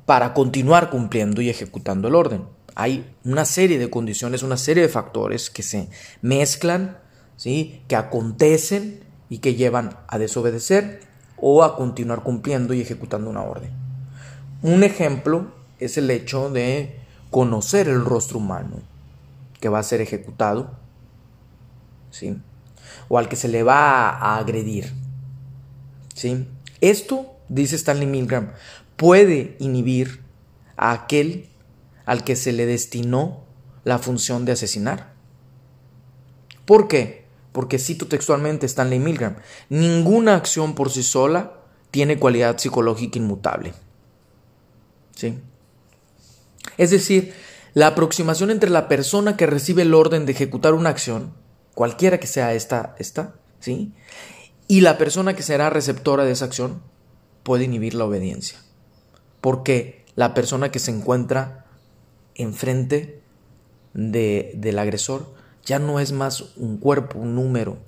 para 0.04 0.34
continuar 0.34 0.90
cumpliendo 0.90 1.40
y 1.40 1.48
ejecutando 1.48 2.08
el 2.08 2.14
orden. 2.14 2.44
Hay 2.74 3.14
una 3.24 3.44
serie 3.44 3.78
de 3.78 3.90
condiciones, 3.90 4.42
una 4.42 4.56
serie 4.56 4.82
de 4.82 4.88
factores 4.88 5.50
que 5.50 5.62
se 5.62 5.88
mezclan, 6.22 6.98
¿sí? 7.36 7.82
que 7.88 7.96
acontecen 7.96 9.04
y 9.28 9.38
que 9.38 9.54
llevan 9.54 9.98
a 10.08 10.18
desobedecer 10.18 11.11
o 11.44 11.64
a 11.64 11.76
continuar 11.76 12.22
cumpliendo 12.22 12.72
y 12.72 12.80
ejecutando 12.80 13.28
una 13.28 13.42
orden. 13.42 13.72
Un 14.62 14.84
ejemplo 14.84 15.48
es 15.80 15.98
el 15.98 16.08
hecho 16.08 16.48
de 16.48 17.00
conocer 17.30 17.88
el 17.88 18.04
rostro 18.04 18.38
humano 18.38 18.76
que 19.60 19.68
va 19.68 19.80
a 19.80 19.82
ser 19.82 20.00
ejecutado, 20.00 20.70
¿sí? 22.12 22.38
o 23.08 23.18
al 23.18 23.28
que 23.28 23.34
se 23.34 23.48
le 23.48 23.64
va 23.64 24.08
a 24.08 24.38
agredir. 24.38 24.92
¿sí? 26.14 26.46
Esto, 26.80 27.34
dice 27.48 27.74
Stanley 27.74 28.06
Milgram, 28.06 28.52
puede 28.96 29.56
inhibir 29.58 30.22
a 30.76 30.92
aquel 30.92 31.48
al 32.06 32.22
que 32.22 32.36
se 32.36 32.52
le 32.52 32.66
destinó 32.66 33.40
la 33.82 33.98
función 33.98 34.44
de 34.44 34.52
asesinar. 34.52 35.12
¿Por 36.66 36.86
qué? 36.86 37.21
Porque 37.52 37.78
cito 37.78 38.06
textualmente 38.06 38.66
Stanley 38.66 38.98
Milgram, 38.98 39.36
ninguna 39.68 40.34
acción 40.34 40.74
por 40.74 40.90
sí 40.90 41.02
sola 41.02 41.52
tiene 41.90 42.18
cualidad 42.18 42.58
psicológica 42.58 43.18
inmutable. 43.18 43.74
¿Sí? 45.14 45.38
Es 46.78 46.90
decir, 46.90 47.34
la 47.74 47.88
aproximación 47.88 48.50
entre 48.50 48.70
la 48.70 48.88
persona 48.88 49.36
que 49.36 49.46
recibe 49.46 49.82
el 49.82 49.94
orden 49.94 50.26
de 50.26 50.32
ejecutar 50.32 50.74
una 50.74 50.90
acción, 50.90 51.34
cualquiera 51.74 52.18
que 52.18 52.26
sea 52.26 52.54
esta, 52.54 52.94
esta, 52.98 53.34
¿sí? 53.60 53.92
Y 54.68 54.80
la 54.80 54.98
persona 54.98 55.34
que 55.34 55.42
será 55.42 55.70
receptora 55.70 56.24
de 56.24 56.32
esa 56.32 56.46
acción 56.46 56.82
puede 57.42 57.64
inhibir 57.64 57.94
la 57.94 58.04
obediencia. 58.04 58.58
Porque 59.40 60.04
la 60.14 60.34
persona 60.34 60.70
que 60.70 60.78
se 60.78 60.90
encuentra 60.90 61.66
enfrente 62.34 63.22
de, 63.94 64.52
del 64.54 64.78
agresor 64.78 65.34
ya 65.64 65.78
no 65.78 66.00
es 66.00 66.12
más 66.12 66.56
un 66.56 66.78
cuerpo, 66.78 67.18
un 67.18 67.34
número, 67.34 67.78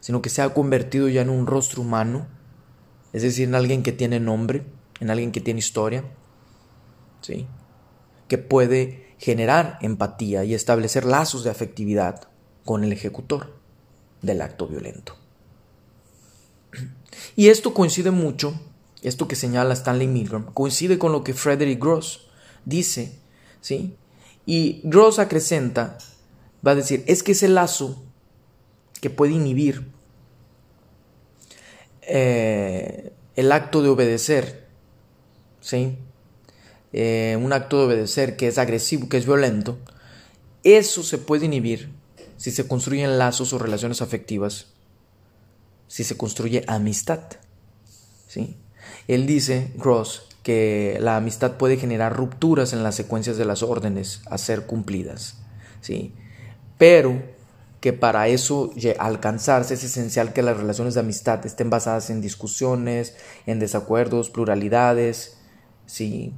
sino 0.00 0.22
que 0.22 0.30
se 0.30 0.42
ha 0.42 0.54
convertido 0.54 1.08
ya 1.08 1.22
en 1.22 1.30
un 1.30 1.46
rostro 1.46 1.82
humano, 1.82 2.26
es 3.12 3.22
decir, 3.22 3.48
en 3.48 3.54
alguien 3.54 3.82
que 3.82 3.92
tiene 3.92 4.20
nombre, 4.20 4.64
en 5.00 5.10
alguien 5.10 5.32
que 5.32 5.40
tiene 5.40 5.60
historia, 5.60 6.04
¿sí? 7.20 7.46
que 8.28 8.38
puede 8.38 9.14
generar 9.18 9.78
empatía 9.82 10.44
y 10.44 10.54
establecer 10.54 11.04
lazos 11.04 11.44
de 11.44 11.50
afectividad 11.50 12.28
con 12.64 12.82
el 12.82 12.92
ejecutor 12.92 13.52
del 14.22 14.42
acto 14.42 14.66
violento. 14.66 15.16
Y 17.36 17.48
esto 17.48 17.74
coincide 17.74 18.10
mucho, 18.10 18.58
esto 19.02 19.28
que 19.28 19.36
señala 19.36 19.74
Stanley 19.74 20.08
Milgram, 20.08 20.46
coincide 20.52 20.98
con 20.98 21.12
lo 21.12 21.22
que 21.22 21.34
Frederick 21.34 21.80
Gross 21.80 22.28
dice, 22.64 23.18
¿sí? 23.60 23.96
Y 24.46 24.80
Gross 24.84 25.18
acrecenta, 25.18 25.98
va 26.66 26.72
a 26.72 26.74
decir, 26.74 27.04
es 27.06 27.22
que 27.22 27.32
ese 27.32 27.48
lazo 27.48 28.02
que 29.00 29.10
puede 29.10 29.32
inhibir 29.32 29.90
eh, 32.02 33.12
el 33.36 33.52
acto 33.52 33.82
de 33.82 33.88
obedecer, 33.88 34.66
¿sí? 35.60 35.98
Eh, 36.92 37.38
un 37.40 37.52
acto 37.52 37.78
de 37.78 37.86
obedecer 37.86 38.36
que 38.36 38.48
es 38.48 38.58
agresivo, 38.58 39.08
que 39.08 39.16
es 39.16 39.24
violento, 39.24 39.78
eso 40.62 41.02
se 41.02 41.18
puede 41.18 41.46
inhibir 41.46 41.90
si 42.36 42.50
se 42.50 42.66
construyen 42.66 43.18
lazos 43.18 43.52
o 43.52 43.58
relaciones 43.58 44.02
afectivas, 44.02 44.66
si 45.88 46.04
se 46.04 46.16
construye 46.16 46.64
amistad. 46.66 47.20
¿sí? 48.26 48.56
Él 49.08 49.26
dice, 49.26 49.72
Gross, 49.76 50.28
que 50.42 50.98
la 51.00 51.16
amistad 51.16 51.56
puede 51.56 51.76
generar 51.76 52.16
rupturas 52.16 52.72
en 52.72 52.82
las 52.82 52.94
secuencias 52.94 53.36
de 53.36 53.44
las 53.44 53.62
órdenes 53.62 54.22
a 54.26 54.38
ser 54.38 54.66
cumplidas. 54.66 55.36
¿sí? 55.80 56.14
Pero 56.82 57.22
que 57.78 57.92
para 57.92 58.26
eso 58.26 58.72
alcanzarse 58.98 59.74
es 59.74 59.84
esencial 59.84 60.32
que 60.32 60.42
las 60.42 60.56
relaciones 60.56 60.94
de 60.94 61.00
amistad 61.00 61.46
estén 61.46 61.70
basadas 61.70 62.10
en 62.10 62.20
discusiones, 62.20 63.14
en 63.46 63.60
desacuerdos, 63.60 64.30
pluralidades, 64.30 65.38
¿sí? 65.86 66.34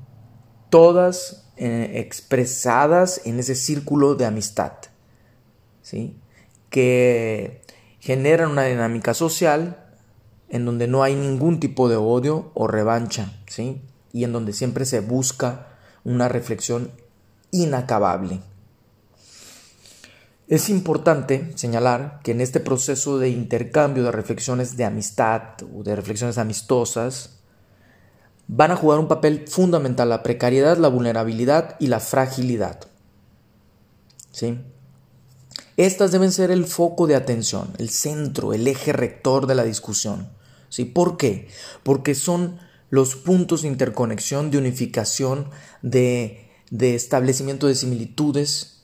todas 0.69 1.47
eh, 1.57 1.93
expresadas 1.95 3.23
en 3.25 3.39
ese 3.39 3.55
círculo 3.55 4.17
de 4.17 4.27
amistad, 4.27 4.73
¿sí? 5.81 6.21
que 6.69 7.63
generan 7.99 8.51
una 8.51 8.65
dinámica 8.65 9.15
social 9.15 9.83
en 10.51 10.67
donde 10.67 10.89
no 10.89 11.03
hay 11.05 11.15
ningún 11.15 11.59
tipo 11.59 11.89
de 11.89 11.97
odio 11.97 12.51
o 12.53 12.67
revancha, 12.67 13.33
¿sí? 13.47 13.81
y 14.13 14.25
en 14.25 14.35
donde 14.35 14.53
siempre 14.53 14.85
se 14.85 15.01
busca 15.01 15.69
una 16.05 16.29
reflexión 16.29 16.91
inacabable. 17.51 18.43
Es 20.47 20.69
importante 20.69 21.53
señalar 21.55 22.21
que 22.23 22.33
en 22.33 22.43
este 22.43 22.61
proceso 22.61 23.19
de 23.19 23.31
intercambio 23.31 24.05
de 24.05 24.13
reflexiones 24.13 24.77
de 24.77 24.85
amistad 24.85 25.43
o 25.75 25.83
de 25.83 25.97
reflexiones 25.97 26.37
amistosas, 26.37 27.39
van 28.47 28.71
a 28.71 28.77
jugar 28.77 28.99
un 28.99 29.09
papel 29.09 29.49
fundamental 29.49 30.11
la 30.11 30.23
precariedad, 30.23 30.77
la 30.77 30.89
vulnerabilidad 30.89 31.77
y 31.81 31.87
la 31.87 31.99
fragilidad. 31.99 32.81
¿Sí? 34.33 34.59
Estas 35.79 36.13
deben 36.13 36.31
ser 36.31 36.51
el 36.51 36.67
foco 36.67 37.07
de 37.07 37.17
atención, 37.17 37.73
el 37.79 37.89
centro, 37.89 38.53
el 38.53 38.69
eje 38.69 38.93
rector 38.93 39.47
de 39.47 39.55
la 39.55 39.65
discusión. 39.65 40.29
¿Sí? 40.69 40.85
¿Por 40.85 41.17
qué? 41.17 41.49
Porque 41.83 42.15
son 42.15 42.59
los 42.91 43.17
puntos 43.17 43.63
de 43.63 43.69
interconexión, 43.69 44.51
de 44.51 44.59
unificación, 44.59 45.49
de, 45.83 46.51
de 46.71 46.95
establecimiento 46.95 47.67
de 47.67 47.75
similitudes 47.77 48.84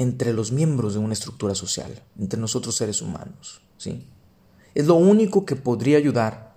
entre 0.00 0.32
los 0.32 0.50
miembros 0.50 0.94
de 0.94 0.98
una 0.98 1.12
estructura 1.12 1.54
social, 1.54 2.02
entre 2.18 2.40
nosotros 2.40 2.74
seres 2.74 3.02
humanos. 3.02 3.60
¿sí? 3.76 4.06
Es 4.74 4.86
lo 4.86 4.94
único 4.94 5.44
que 5.44 5.56
podría 5.56 5.98
ayudar 5.98 6.56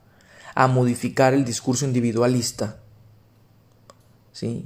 a 0.56 0.68
modificar 0.68 1.34
el 1.34 1.44
discurso 1.44 1.84
individualista, 1.84 2.80
¿sí? 4.32 4.66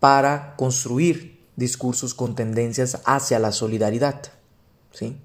Para 0.00 0.56
construir 0.56 1.40
discursos 1.54 2.12
con 2.12 2.34
tendencias 2.34 3.00
hacia 3.04 3.38
la 3.38 3.52
solidaridad, 3.52 4.20
¿sí? 4.90 5.16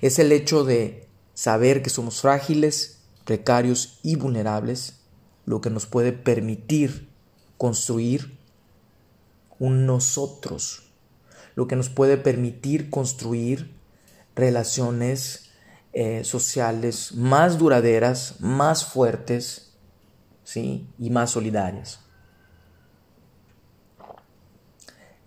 Es 0.00 0.18
el 0.18 0.32
hecho 0.32 0.64
de 0.64 1.06
saber 1.34 1.82
que 1.82 1.90
somos 1.90 2.22
frágiles, 2.22 3.00
precarios 3.26 3.98
y 4.02 4.16
vulnerables 4.16 5.00
lo 5.44 5.60
que 5.60 5.68
nos 5.68 5.84
puede 5.84 6.14
permitir 6.14 7.10
construir 7.58 8.38
un 9.58 9.84
nosotros, 9.84 10.89
lo 11.60 11.68
que 11.68 11.76
nos 11.76 11.90
puede 11.90 12.16
permitir 12.16 12.88
construir 12.88 13.70
relaciones 14.34 15.50
eh, 15.92 16.24
sociales 16.24 17.12
más 17.14 17.58
duraderas, 17.58 18.40
más 18.40 18.86
fuertes 18.86 19.74
¿sí? 20.42 20.88
y 20.98 21.10
más 21.10 21.32
solidarias. 21.32 22.00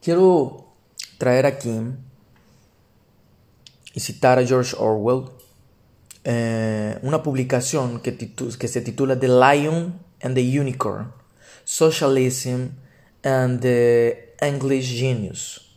Quiero 0.01 0.73
traer 1.19 1.45
aquí 1.45 1.79
y 3.93 3.99
citar 3.99 4.39
a 4.39 4.43
George 4.43 4.75
Orwell 4.79 5.29
eh, 6.23 6.97
una 7.03 7.21
publicación 7.21 7.99
que, 7.99 8.17
que 8.17 8.67
se 8.67 8.81
titula 8.81 9.19
The 9.19 9.27
Lion 9.27 9.99
and 10.23 10.33
the 10.33 10.59
Unicorn, 10.59 11.13
Socialism 11.63 12.69
and 13.23 13.61
the 13.61 14.33
English 14.41 14.97
Genius. 14.97 15.72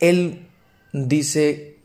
Él 0.00 0.48
dice 0.92 1.78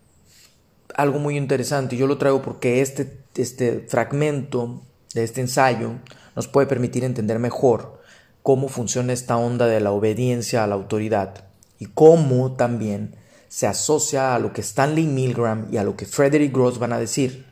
algo 0.96 1.20
muy 1.20 1.38
interesante. 1.38 1.98
Yo 1.98 2.08
lo 2.08 2.18
traigo 2.18 2.42
porque 2.42 2.82
este, 2.82 3.22
este 3.36 3.86
fragmento 3.88 4.82
de 5.14 5.24
este 5.24 5.42
ensayo 5.42 5.94
nos 6.36 6.48
puede 6.48 6.68
permitir 6.68 7.04
entender 7.04 7.40
mejor 7.40 8.00
cómo 8.44 8.68
funciona 8.68 9.14
esta 9.14 9.38
onda 9.38 9.68
de 9.68 9.80
la 9.80 9.92
obediencia 9.92 10.64
a 10.64 10.68
la 10.68 10.76
autoridad 10.76 11.46
y 11.78 11.86
cómo 11.88 12.54
también 12.54 13.16
se 13.48 13.68
asocia 13.68 14.36
a 14.36 14.40
lo 14.40 14.54
que 14.54 14.62
Stanley 14.62 15.06
Milgram 15.06 15.68
y 15.72 15.78
a 15.78 15.84
lo 15.84 15.96
que 15.96 16.06
Frederick 16.06 16.54
Gross 16.54 16.80
van 16.80 16.94
a 16.94 17.00
decir. 17.00 17.46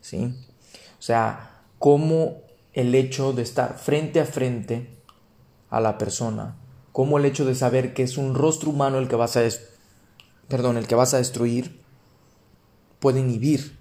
¿sí? 0.00 0.34
O 0.98 1.02
sea, 1.02 1.62
cómo 1.78 2.42
el 2.72 2.94
hecho 2.94 3.32
de 3.32 3.42
estar 3.42 3.78
frente 3.78 4.20
a 4.20 4.24
frente 4.24 4.90
a 5.70 5.80
la 5.80 5.98
persona, 5.98 6.56
cómo 6.92 7.18
el 7.18 7.24
hecho 7.24 7.44
de 7.44 7.54
saber 7.54 7.92
que 7.92 8.02
es 8.02 8.16
un 8.16 8.34
rostro 8.34 8.70
humano 8.70 8.98
el 8.98 9.08
que 9.08 9.16
vas 9.16 9.36
a, 9.36 9.42
perdón, 10.48 10.76
el 10.76 10.86
que 10.86 10.94
vas 10.94 11.14
a 11.14 11.18
destruir, 11.18 11.80
puede 13.00 13.20
inhibir 13.20 13.76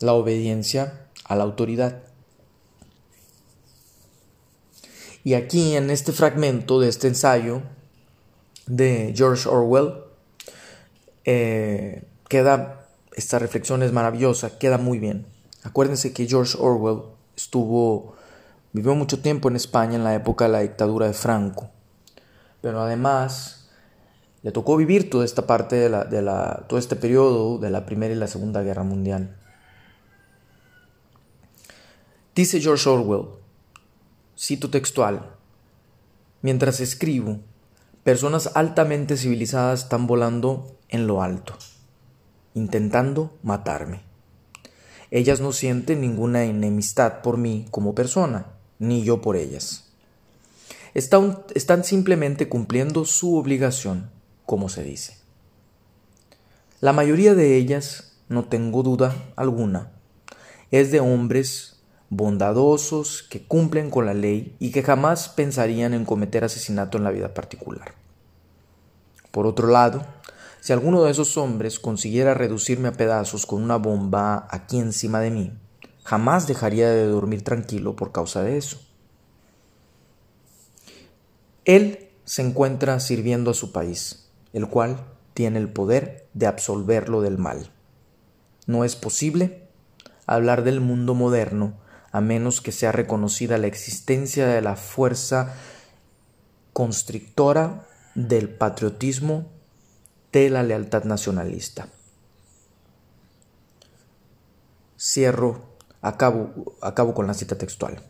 la 0.00 0.12
obediencia 0.12 1.08
a 1.24 1.36
la 1.36 1.44
autoridad. 1.44 2.02
Y 5.24 5.34
aquí 5.34 5.74
en 5.74 5.90
este 5.90 6.12
fragmento 6.12 6.78
de 6.78 6.88
este 6.88 7.08
ensayo 7.08 7.62
de 8.66 9.12
George 9.16 9.48
Orwell, 9.48 9.94
eh, 11.24 12.04
queda, 12.28 12.88
esta 13.14 13.38
reflexión 13.38 13.82
es 13.82 13.92
maravillosa, 13.92 14.58
queda 14.58 14.78
muy 14.78 14.98
bien. 14.98 15.26
Acuérdense 15.64 16.12
que 16.12 16.26
George 16.28 16.56
Orwell 16.60 17.02
estuvo, 17.36 18.14
vivió 18.72 18.94
mucho 18.94 19.20
tiempo 19.20 19.48
en 19.48 19.56
España 19.56 19.96
en 19.96 20.04
la 20.04 20.14
época 20.14 20.44
de 20.44 20.52
la 20.52 20.60
dictadura 20.60 21.06
de 21.06 21.12
Franco, 21.12 21.70
pero 22.60 22.80
además 22.80 23.65
le 24.46 24.52
tocó 24.52 24.76
vivir 24.76 25.10
toda 25.10 25.24
esta 25.24 25.44
parte 25.44 25.74
de 25.74 25.88
la, 25.88 26.04
de 26.04 26.22
la, 26.22 26.66
todo 26.68 26.78
este 26.78 26.94
periodo 26.94 27.58
de 27.58 27.68
la 27.68 27.84
Primera 27.84 28.14
y 28.14 28.16
la 28.16 28.28
Segunda 28.28 28.62
Guerra 28.62 28.84
Mundial. 28.84 29.34
Dice 32.32 32.60
George 32.60 32.88
Orwell, 32.88 33.26
cito 34.38 34.70
textual, 34.70 35.30
mientras 36.42 36.78
escribo, 36.78 37.40
personas 38.04 38.52
altamente 38.54 39.16
civilizadas 39.16 39.82
están 39.82 40.06
volando 40.06 40.76
en 40.90 41.08
lo 41.08 41.24
alto, 41.24 41.54
intentando 42.54 43.36
matarme. 43.42 44.02
Ellas 45.10 45.40
no 45.40 45.50
sienten 45.50 46.02
ninguna 46.02 46.44
enemistad 46.44 47.20
por 47.20 47.36
mí 47.36 47.66
como 47.72 47.96
persona, 47.96 48.46
ni 48.78 49.02
yo 49.02 49.20
por 49.20 49.34
ellas. 49.34 49.90
Están, 50.94 51.42
están 51.56 51.82
simplemente 51.82 52.48
cumpliendo 52.48 53.04
su 53.06 53.36
obligación, 53.36 54.14
como 54.46 54.68
se 54.68 54.82
dice. 54.82 55.18
La 56.80 56.92
mayoría 56.92 57.34
de 57.34 57.56
ellas, 57.56 58.12
no 58.28 58.44
tengo 58.44 58.82
duda 58.82 59.14
alguna, 59.36 59.92
es 60.70 60.90
de 60.90 61.00
hombres 61.00 61.76
bondadosos 62.08 63.24
que 63.28 63.44
cumplen 63.44 63.90
con 63.90 64.06
la 64.06 64.14
ley 64.14 64.56
y 64.58 64.70
que 64.70 64.82
jamás 64.82 65.28
pensarían 65.28 65.94
en 65.94 66.04
cometer 66.04 66.44
asesinato 66.44 66.98
en 66.98 67.04
la 67.04 67.10
vida 67.10 67.34
particular. 67.34 67.94
Por 69.30 69.46
otro 69.46 69.68
lado, 69.68 70.06
si 70.60 70.72
alguno 70.72 71.02
de 71.02 71.10
esos 71.10 71.36
hombres 71.36 71.78
consiguiera 71.78 72.34
reducirme 72.34 72.88
a 72.88 72.92
pedazos 72.92 73.46
con 73.46 73.62
una 73.62 73.76
bomba 73.76 74.48
aquí 74.50 74.78
encima 74.78 75.20
de 75.20 75.30
mí, 75.30 75.52
jamás 76.04 76.46
dejaría 76.46 76.88
de 76.90 77.06
dormir 77.06 77.42
tranquilo 77.42 77.96
por 77.96 78.12
causa 78.12 78.42
de 78.42 78.56
eso. 78.56 78.80
Él 81.64 82.08
se 82.24 82.42
encuentra 82.42 82.98
sirviendo 83.00 83.50
a 83.50 83.54
su 83.54 83.72
país, 83.72 84.25
el 84.56 84.68
cual 84.68 85.04
tiene 85.34 85.58
el 85.58 85.68
poder 85.68 86.26
de 86.32 86.46
absolverlo 86.46 87.20
del 87.20 87.36
mal. 87.36 87.70
No 88.66 88.84
es 88.84 88.96
posible 88.96 89.68
hablar 90.24 90.64
del 90.64 90.80
mundo 90.80 91.14
moderno 91.14 91.74
a 92.10 92.22
menos 92.22 92.62
que 92.62 92.72
sea 92.72 92.90
reconocida 92.90 93.58
la 93.58 93.66
existencia 93.66 94.46
de 94.46 94.62
la 94.62 94.76
fuerza 94.76 95.54
constrictora 96.72 97.86
del 98.14 98.48
patriotismo 98.48 99.44
de 100.32 100.48
la 100.48 100.62
lealtad 100.62 101.04
nacionalista. 101.04 101.88
Cierro, 104.98 105.76
acabo, 106.00 106.76
acabo 106.80 107.12
con 107.12 107.26
la 107.26 107.34
cita 107.34 107.58
textual. 107.58 108.00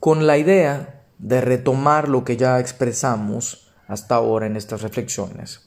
Con 0.00 0.26
la 0.26 0.36
idea 0.36 1.04
de 1.18 1.40
retomar 1.40 2.08
lo 2.08 2.24
que 2.24 2.36
ya 2.36 2.58
expresamos 2.58 3.67
hasta 3.88 4.14
ahora 4.14 4.46
en 4.46 4.56
estas 4.56 4.82
reflexiones, 4.82 5.62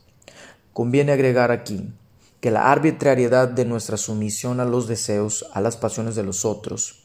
conviene 0.71 1.11
agregar 1.11 1.51
aquí 1.51 1.93
que 2.39 2.51
la 2.51 2.71
arbitrariedad 2.71 3.49
de 3.49 3.65
nuestra 3.65 3.97
sumisión 3.97 4.59
a 4.59 4.65
los 4.65 4.87
deseos, 4.87 5.45
a 5.53 5.61
las 5.61 5.75
pasiones 5.75 6.15
de 6.15 6.23
los 6.23 6.45
otros, 6.45 7.03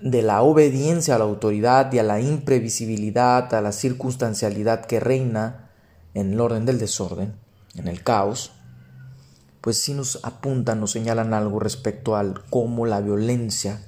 de 0.00 0.22
la 0.22 0.42
obediencia 0.42 1.14
a 1.14 1.18
la 1.18 1.24
autoridad 1.24 1.92
y 1.92 1.98
a 1.98 2.02
la 2.02 2.20
imprevisibilidad, 2.20 3.52
a 3.52 3.60
la 3.60 3.72
circunstancialidad 3.72 4.84
que 4.84 5.00
reina 5.00 5.70
en 6.14 6.34
el 6.34 6.40
orden 6.40 6.64
del 6.66 6.78
desorden, 6.78 7.34
en 7.74 7.88
el 7.88 8.02
caos, 8.02 8.52
pues 9.60 9.78
sí 9.78 9.94
nos 9.94 10.20
apuntan, 10.22 10.80
nos 10.80 10.92
señalan 10.92 11.34
algo 11.34 11.58
respecto 11.58 12.14
al 12.16 12.44
cómo 12.50 12.86
la 12.86 13.00
violencia 13.00 13.80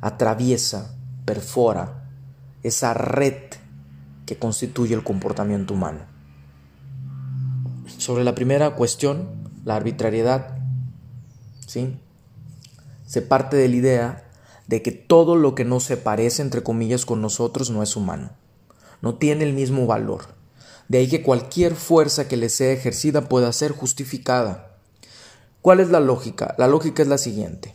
atraviesa, 0.00 0.94
perfora 1.24 2.00
esa 2.62 2.94
red 2.94 3.59
que 4.30 4.38
constituye 4.38 4.94
el 4.94 5.02
comportamiento 5.02 5.74
humano. 5.74 6.06
Sobre 7.98 8.22
la 8.22 8.36
primera 8.36 8.76
cuestión, 8.76 9.28
la 9.64 9.74
arbitrariedad, 9.74 10.56
¿sí? 11.66 11.98
Se 13.06 13.22
parte 13.22 13.56
de 13.56 13.68
la 13.68 13.74
idea 13.74 14.30
de 14.68 14.82
que 14.82 14.92
todo 14.92 15.34
lo 15.34 15.56
que 15.56 15.64
no 15.64 15.80
se 15.80 15.96
parece, 15.96 16.42
entre 16.42 16.62
comillas, 16.62 17.06
con 17.06 17.20
nosotros 17.20 17.70
no 17.70 17.82
es 17.82 17.96
humano, 17.96 18.30
no 19.02 19.16
tiene 19.16 19.42
el 19.42 19.52
mismo 19.52 19.88
valor. 19.88 20.26
De 20.86 20.98
ahí 20.98 21.08
que 21.08 21.24
cualquier 21.24 21.74
fuerza 21.74 22.28
que 22.28 22.36
le 22.36 22.50
sea 22.50 22.70
ejercida 22.70 23.28
pueda 23.28 23.52
ser 23.52 23.72
justificada. 23.72 24.76
¿Cuál 25.60 25.80
es 25.80 25.90
la 25.90 25.98
lógica? 25.98 26.54
La 26.56 26.68
lógica 26.68 27.02
es 27.02 27.08
la 27.08 27.18
siguiente. 27.18 27.74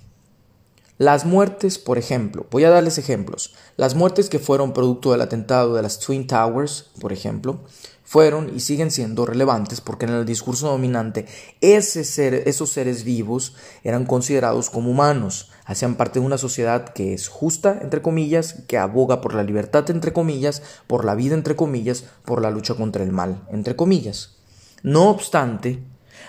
Las 0.98 1.26
muertes, 1.26 1.78
por 1.78 1.98
ejemplo, 1.98 2.48
voy 2.50 2.64
a 2.64 2.70
darles 2.70 2.98
ejemplos. 2.98 3.54
Las 3.76 3.96
muertes 3.96 4.30
que 4.30 4.40
fueron 4.40 4.72
producto 4.72 5.12
del 5.12 5.20
atentado 5.20 5.76
de 5.76 5.82
las 5.82 6.00
Twin 6.00 6.26
Towers, 6.26 6.92
por 7.02 7.12
ejemplo, 7.12 7.60
fueron 8.06 8.56
y 8.56 8.62
siguen 8.62 8.92
siendo 8.92 9.26
relevantes 9.26 9.82
porque 9.82 10.06
en 10.06 10.14
el 10.14 10.26
discurso 10.26 10.70
dominante 10.70 11.26
ese 11.60 12.06
ser, 12.06 12.48
esos 12.48 12.70
seres 12.70 13.04
vivos 13.04 13.56
eran 13.84 14.06
considerados 14.06 14.70
como 14.70 14.92
humanos, 14.92 15.52
hacían 15.66 15.96
parte 15.96 16.22
de 16.22 16.26
una 16.26 16.38
sociedad 16.38 16.86
que 16.94 17.14
es 17.14 17.28
justa, 17.28 17.78
entre 17.82 18.02
comillas, 18.02 18.64
que 18.66 18.78
aboga 18.78 19.20
por 19.20 19.34
la 19.34 19.44
libertad, 19.44 19.90
entre 19.90 20.14
comillas, 20.14 20.62
por 20.88 21.04
la 21.04 21.16
vida, 21.16 21.36
entre 21.36 21.58
comillas, 21.58 22.06
por 22.24 22.42
la 22.42 22.52
lucha 22.52 22.76
contra 22.76 23.04
el 23.04 23.12
mal, 23.12 23.44
entre 23.52 23.76
comillas. 23.76 24.38
No 24.82 25.10
obstante, 25.10 25.84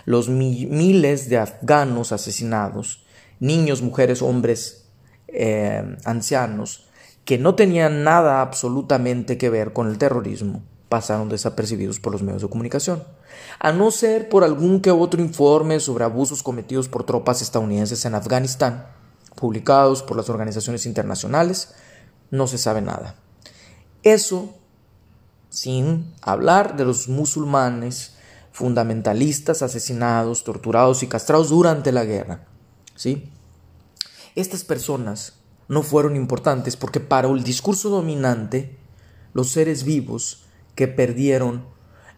los 0.07 0.29
miles 0.29 1.29
de 1.29 1.39
afganos 1.39 2.11
asesinados, 2.11 3.06
niños, 3.41 3.83
mujeres, 3.83 4.23
hombres, 4.23 4.87
eh, 5.29 5.97
ancianos, 6.05 6.87
que 7.25 7.39
no 7.39 7.55
tenían 7.55 8.05
nada 8.05 8.41
absolutamente 8.41 9.37
que 9.39 9.51
ver 9.51 9.73
con 9.73 9.89
el 9.89 9.99
terrorismo, 9.99 10.63
pasaron 10.89 11.29
desapercibidos 11.29 11.99
por 11.99 12.13
los 12.13 12.23
medios 12.23 12.43
de 12.43 12.49
comunicación, 12.49 13.03
a 13.59 13.73
no 13.73 13.91
ser 13.91 14.29
por 14.29 14.45
algún 14.45 14.81
que 14.81 14.91
otro 14.91 15.21
informe 15.21 15.81
sobre 15.81 16.05
abusos 16.05 16.43
cometidos 16.43 16.89
por 16.89 17.05
tropas 17.05 17.43
estadounidenses 17.43 18.05
en 18.05 18.15
Afganistán, 18.15 18.87
publicados 19.35 20.03
por 20.03 20.17
las 20.17 20.31
organizaciones 20.31 20.87
internacionales, 20.87 21.75
no 22.31 22.47
se 22.47 22.59
sabe 22.59 22.81
nada. 22.81 23.17
Eso 24.03 24.55
sin 25.51 26.13
hablar 26.23 26.77
de 26.77 26.85
los 26.85 27.09
musulmanes 27.09 28.15
fundamentalistas 28.53 29.63
asesinados, 29.63 30.45
torturados 30.45 31.03
y 31.03 31.09
castrados 31.09 31.51
durante 31.51 31.93
la 31.93 32.05
guerra. 32.05 32.47
¿Sí? 32.97 33.31
Estas 34.35 34.65
personas 34.65 35.35
no 35.69 35.83
fueron 35.83 36.17
importantes 36.17 36.77
porque 36.77 37.01
para 37.01 37.29
el 37.29 37.43
discurso 37.43 37.89
dominante, 37.89 38.77
los 39.33 39.51
seres 39.51 39.85
vivos 39.85 40.45
que 40.75 40.89
perdieron 40.89 41.65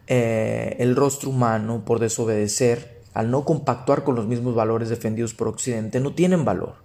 eh, 0.06 0.76
el 0.78 0.96
rostro 0.96 1.30
humano 1.30 1.84
por 1.84 1.98
desobedecer, 1.98 3.02
al 3.14 3.30
no 3.30 3.44
compactuar 3.44 4.04
con 4.04 4.14
los 4.14 4.26
mismos 4.26 4.54
valores 4.54 4.88
defendidos 4.88 5.34
por 5.34 5.48
Occidente, 5.48 6.00
no 6.00 6.14
tienen 6.14 6.44
valor. 6.44 6.76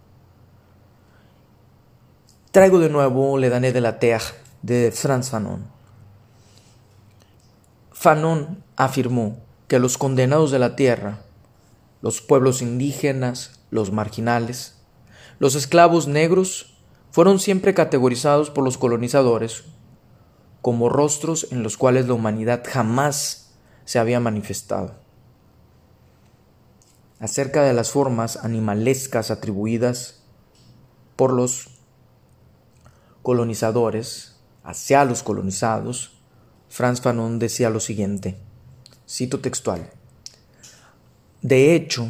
Traigo 2.52 2.80
de 2.80 2.90
nuevo 2.90 3.38
Le 3.38 3.50
Dané 3.50 3.72
de 3.72 3.82
la 3.82 4.00
Terre 4.00 4.26
de 4.62 4.92
Franz 4.92 5.30
Fanon. 5.30 5.66
Fanon 7.92 8.64
afirmó 8.76 9.38
que 9.68 9.80
los 9.80 9.98
condenados 9.98 10.52
de 10.52 10.60
la 10.60 10.76
tierra, 10.76 11.22
los 12.02 12.22
pueblos 12.22 12.62
indígenas, 12.62 13.60
los 13.74 13.92
marginales, 13.92 14.76
los 15.40 15.56
esclavos 15.56 16.08
negros, 16.08 16.78
fueron 17.12 17.40
siempre 17.40 17.74
categorizados 17.74 18.50
por 18.52 18.64
los 18.64 18.78
colonizadores 18.78 19.64
como 20.62 20.90
rostros 20.90 21.48
en 21.52 21.64
los 21.64 21.76
cuales 21.76 22.08
la 22.08 22.14
humanidad 22.14 22.64
jamás 22.66 23.56
se 23.84 24.00
había 24.00 24.20
manifestado. 24.20 24.96
Acerca 27.20 27.64
de 27.64 27.74
las 27.74 27.92
formas 27.92 28.38
animalescas 28.38 29.32
atribuidas 29.32 30.24
por 31.16 31.34
los 31.34 31.68
colonizadores 33.24 34.40
hacia 34.64 35.04
los 35.04 35.24
colonizados, 35.24 36.22
Franz 36.70 37.02
Fanon 37.02 37.40
decía 37.40 37.70
lo 37.70 37.80
siguiente: 37.80 38.38
Cito 39.08 39.40
textual. 39.40 39.90
De 41.42 41.76
hecho, 41.76 42.10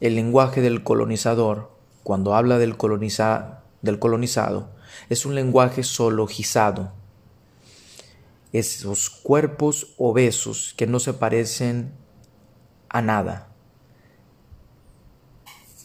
el 0.00 0.14
lenguaje 0.14 0.60
del 0.60 0.82
colonizador, 0.82 1.70
cuando 2.02 2.34
habla 2.34 2.58
del, 2.58 2.76
del 3.82 3.98
colonizado, 3.98 4.70
es 5.08 5.26
un 5.26 5.34
lenguaje 5.34 5.82
zoologizado. 5.82 6.92
Esos 8.52 9.10
cuerpos 9.10 9.94
obesos 9.98 10.74
que 10.76 10.86
no 10.86 11.00
se 11.00 11.12
parecen 11.12 11.92
a 12.88 13.02
nada. 13.02 13.48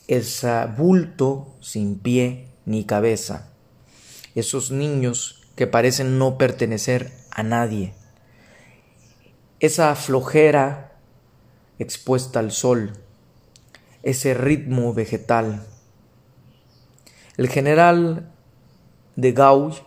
Ese 0.07 0.65
bulto 0.77 1.55
sin 1.59 1.99
pie 1.99 2.49
ni 2.65 2.85
cabeza. 2.85 3.51
Esos 4.35 4.71
niños 4.71 5.41
que 5.55 5.67
parecen 5.67 6.17
no 6.17 6.37
pertenecer 6.37 7.11
a 7.31 7.43
nadie. 7.43 7.93
Esa 9.59 9.95
flojera 9.95 10.97
expuesta 11.79 12.39
al 12.39 12.51
sol, 12.51 13.02
ese 14.03 14.33
ritmo 14.33 14.93
vegetal. 14.93 15.65
El 17.37 17.49
general 17.49 18.31
de 19.15 19.31
Gaulle 19.31 19.81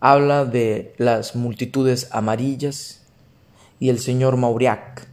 habla 0.00 0.44
de 0.44 0.94
las 0.98 1.34
multitudes 1.34 2.08
amarillas 2.12 3.02
y 3.80 3.88
el 3.88 3.98
señor 3.98 4.36
Mauriac 4.36 5.08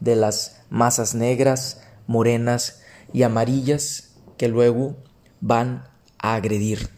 de 0.00 0.16
las 0.16 0.62
masas 0.70 1.14
negras, 1.14 1.82
morenas 2.06 2.82
y 3.12 3.22
amarillas 3.22 4.14
que 4.38 4.48
luego 4.48 4.96
van 5.40 5.84
a 6.18 6.34
agredir. 6.34 6.88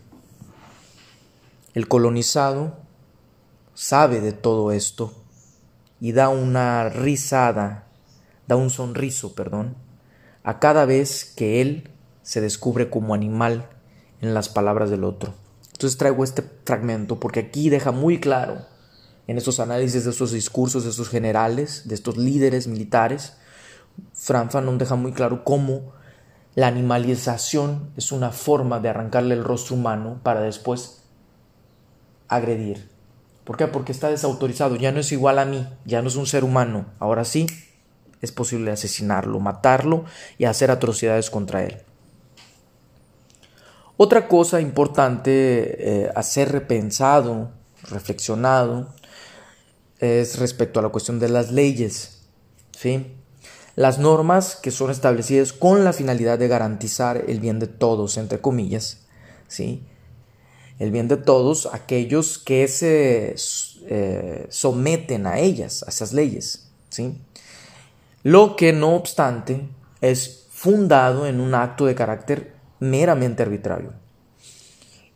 El 1.74 1.88
colonizado 1.88 2.78
sabe 3.74 4.20
de 4.20 4.32
todo 4.32 4.72
esto 4.72 5.12
y 6.00 6.12
da 6.12 6.28
una 6.28 6.88
risada 6.88 7.86
da 8.46 8.56
un 8.56 8.70
sonriso, 8.70 9.34
perdón, 9.34 9.76
a 10.46 10.61
cada 10.61 10.87
vez 10.87 11.24
que 11.24 11.61
él 11.61 11.90
se 12.22 12.40
descubre 12.40 12.88
como 12.88 13.14
animal 13.14 13.68
en 14.20 14.32
las 14.32 14.48
palabras 14.48 14.90
del 14.90 15.02
otro. 15.02 15.35
Entonces 15.72 15.98
traigo 15.98 16.22
este 16.22 16.44
fragmento 16.64 17.18
porque 17.18 17.40
aquí 17.40 17.68
deja 17.68 17.90
muy 17.90 18.20
claro 18.20 18.64
en 19.26 19.38
estos 19.38 19.59
análisis 19.59 20.04
de 20.04 20.11
estos 20.11 20.30
discursos 20.30 20.85
de 20.85 20.90
estos 20.90 21.09
generales, 21.09 21.88
de 21.88 21.96
estos 21.96 22.16
líderes 22.16 22.68
militares, 22.68 23.35
Fran 24.12 24.52
Fanon 24.52 24.78
deja 24.78 24.94
muy 24.94 25.11
claro 25.11 25.42
cómo 25.42 25.92
la 26.54 26.68
animalización 26.68 27.90
es 27.96 28.12
una 28.12 28.30
forma 28.30 28.78
de 28.78 28.88
arrancarle 28.88 29.35
el 29.35 29.42
rostro 29.42 29.74
humano 29.74 30.20
para 30.22 30.42
después 30.42 31.02
agredir. 32.28 32.88
¿Por 33.42 33.56
qué? 33.56 33.66
Porque 33.66 33.90
está 33.90 34.11
desautorizado, 34.11 34.76
ya 34.76 34.92
no 34.92 35.00
es 35.00 35.11
igual 35.11 35.40
a 35.40 35.44
mí, 35.44 35.66
ya 35.85 36.02
no 36.02 36.09
es 36.09 36.14
un 36.14 36.26
ser 36.26 36.44
humano. 36.44 36.87
Ahora 37.00 37.24
sí, 37.24 37.46
es 38.22 38.33
posible 38.33 38.70
asesinarlo, 38.70 39.40
matarlo 39.40 40.05
y 40.38 40.44
hacer 40.44 40.70
atrocidades 40.70 41.31
contra 41.31 41.64
él. 41.64 41.83
Otra 43.98 44.29
cosa 44.29 44.61
importante 44.61 46.02
eh, 46.05 46.12
a 46.14 46.22
ser 46.22 46.52
repensado, 46.52 47.50
reflexionado, 47.90 48.88
es 49.98 50.38
respecto 50.38 50.81
a 50.81 50.83
la 50.83 50.90
cuestión 50.90 51.18
de 51.18 51.31
las 51.31 51.50
leyes. 51.50 52.22
¿sí? 52.76 53.07
Las 53.74 53.98
normas 53.98 54.57
que 54.57 54.70
son 54.70 54.90
establecidas 54.90 55.52
con 55.52 55.85
la 55.85 55.94
finalidad 55.94 56.38
de 56.38 56.48
garantizar 56.48 57.24
el 57.26 57.40
bien 57.40 57.59
de 57.59 57.68
todos, 57.68 58.18
entre 58.18 58.40
comillas, 58.40 59.07
¿sí? 59.48 59.83
el 60.79 60.90
bien 60.90 61.09
de 61.09 61.16
todos 61.16 61.66
aquellos 61.72 62.38
que 62.38 62.68
se 62.68 63.35
eh, 63.88 64.46
someten 64.50 65.26
a 65.26 65.38
ellas, 65.38 65.85
a 65.87 65.90
esas 65.90 66.12
leyes. 66.12 66.68
¿sí? 66.90 67.18
Lo 68.26 68.56
que 68.56 68.72
no 68.72 68.96
obstante 68.96 69.68
es 70.00 70.48
fundado 70.50 71.28
en 71.28 71.38
un 71.38 71.54
acto 71.54 71.86
de 71.86 71.94
carácter 71.94 72.56
meramente 72.80 73.44
arbitrario. 73.44 73.92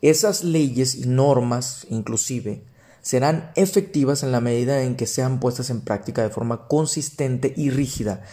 Esas 0.01 0.45
leyes 0.45 0.95
y 0.95 1.09
normas, 1.09 1.85
inclusive, 1.89 2.63
serán 3.01 3.51
efectivas 3.55 4.23
en 4.23 4.31
la 4.31 4.39
medida 4.39 4.83
en 4.83 4.95
que 4.95 5.07
sean 5.07 5.41
puestas 5.41 5.69
en 5.71 5.81
práctica 5.81 6.23
de 6.23 6.29
forma 6.29 6.69
consistente 6.69 7.53
y 7.57 7.69
rígida. 7.69 8.23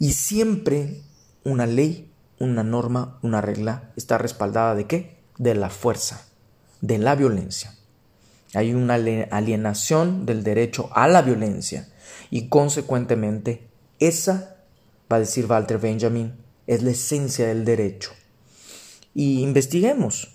Y 0.00 0.14
siempre 0.14 1.02
una 1.44 1.66
ley, 1.66 2.10
una 2.40 2.64
norma, 2.64 3.20
una 3.22 3.40
regla 3.40 3.92
está 3.94 4.18
respaldada 4.18 4.74
de 4.74 4.88
qué? 4.88 5.20
De 5.38 5.54
la 5.54 5.70
fuerza, 5.70 6.26
de 6.80 6.98
la 6.98 7.14
violencia. 7.14 7.76
Hay 8.52 8.74
una 8.74 8.94
alienación 8.94 10.26
del 10.26 10.42
derecho 10.42 10.90
a 10.92 11.06
la 11.06 11.22
violencia 11.22 11.86
y 12.32 12.48
consecuentemente 12.48 13.72
esa, 13.98 14.56
va 15.10 15.16
a 15.16 15.20
decir 15.20 15.46
Walter 15.46 15.78
Benjamin, 15.78 16.34
es 16.66 16.82
la 16.82 16.90
esencia 16.90 17.46
del 17.46 17.64
derecho. 17.64 18.10
Y 19.14 19.42
investiguemos. 19.42 20.30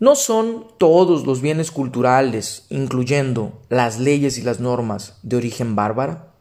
¿No 0.00 0.16
son 0.16 0.66
todos 0.78 1.24
los 1.26 1.40
bienes 1.40 1.70
culturales, 1.70 2.66
incluyendo 2.68 3.62
las 3.68 3.98
leyes 3.98 4.38
y 4.38 4.42
las 4.42 4.60
normas, 4.60 5.18
de 5.22 5.36
origen 5.36 5.76
bárbara? 5.76 6.32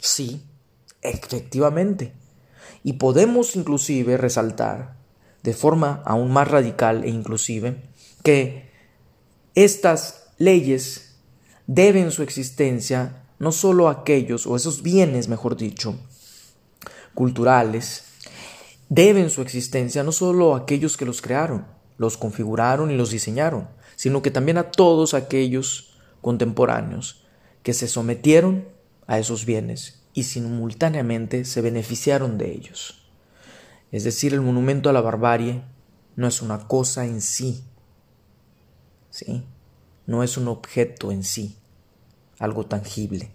Sí, 0.00 0.42
efectivamente. 1.02 2.12
Y 2.82 2.94
podemos 2.94 3.56
inclusive 3.56 4.16
resaltar, 4.16 4.96
de 5.42 5.54
forma 5.54 6.02
aún 6.04 6.30
más 6.32 6.48
radical 6.48 7.04
e 7.04 7.08
inclusive, 7.08 7.82
que 8.22 8.70
estas 9.54 10.28
leyes 10.38 11.16
deben 11.66 12.10
su 12.10 12.22
existencia 12.22 13.23
no 13.38 13.52
solo 13.52 13.88
aquellos, 13.88 14.46
o 14.46 14.56
esos 14.56 14.82
bienes, 14.82 15.28
mejor 15.28 15.56
dicho, 15.56 15.96
culturales, 17.14 18.04
deben 18.88 19.30
su 19.30 19.42
existencia 19.42 20.02
no 20.02 20.12
solo 20.12 20.54
a 20.54 20.58
aquellos 20.58 20.96
que 20.96 21.04
los 21.04 21.22
crearon, 21.22 21.66
los 21.98 22.16
configuraron 22.16 22.90
y 22.90 22.96
los 22.96 23.10
diseñaron, 23.10 23.68
sino 23.96 24.22
que 24.22 24.30
también 24.30 24.58
a 24.58 24.70
todos 24.70 25.14
aquellos 25.14 25.98
contemporáneos 26.20 27.24
que 27.62 27.74
se 27.74 27.88
sometieron 27.88 28.68
a 29.06 29.18
esos 29.18 29.44
bienes 29.44 30.02
y 30.12 30.24
simultáneamente 30.24 31.44
se 31.44 31.60
beneficiaron 31.60 32.38
de 32.38 32.52
ellos. 32.52 33.08
Es 33.90 34.04
decir, 34.04 34.32
el 34.32 34.40
monumento 34.40 34.90
a 34.90 34.92
la 34.92 35.00
barbarie 35.00 35.62
no 36.16 36.26
es 36.26 36.42
una 36.42 36.66
cosa 36.66 37.04
en 37.04 37.20
sí, 37.20 37.64
¿sí? 39.10 39.44
no 40.06 40.22
es 40.22 40.36
un 40.36 40.48
objeto 40.48 41.12
en 41.12 41.24
sí, 41.24 41.56
algo 42.38 42.66
tangible. 42.66 43.30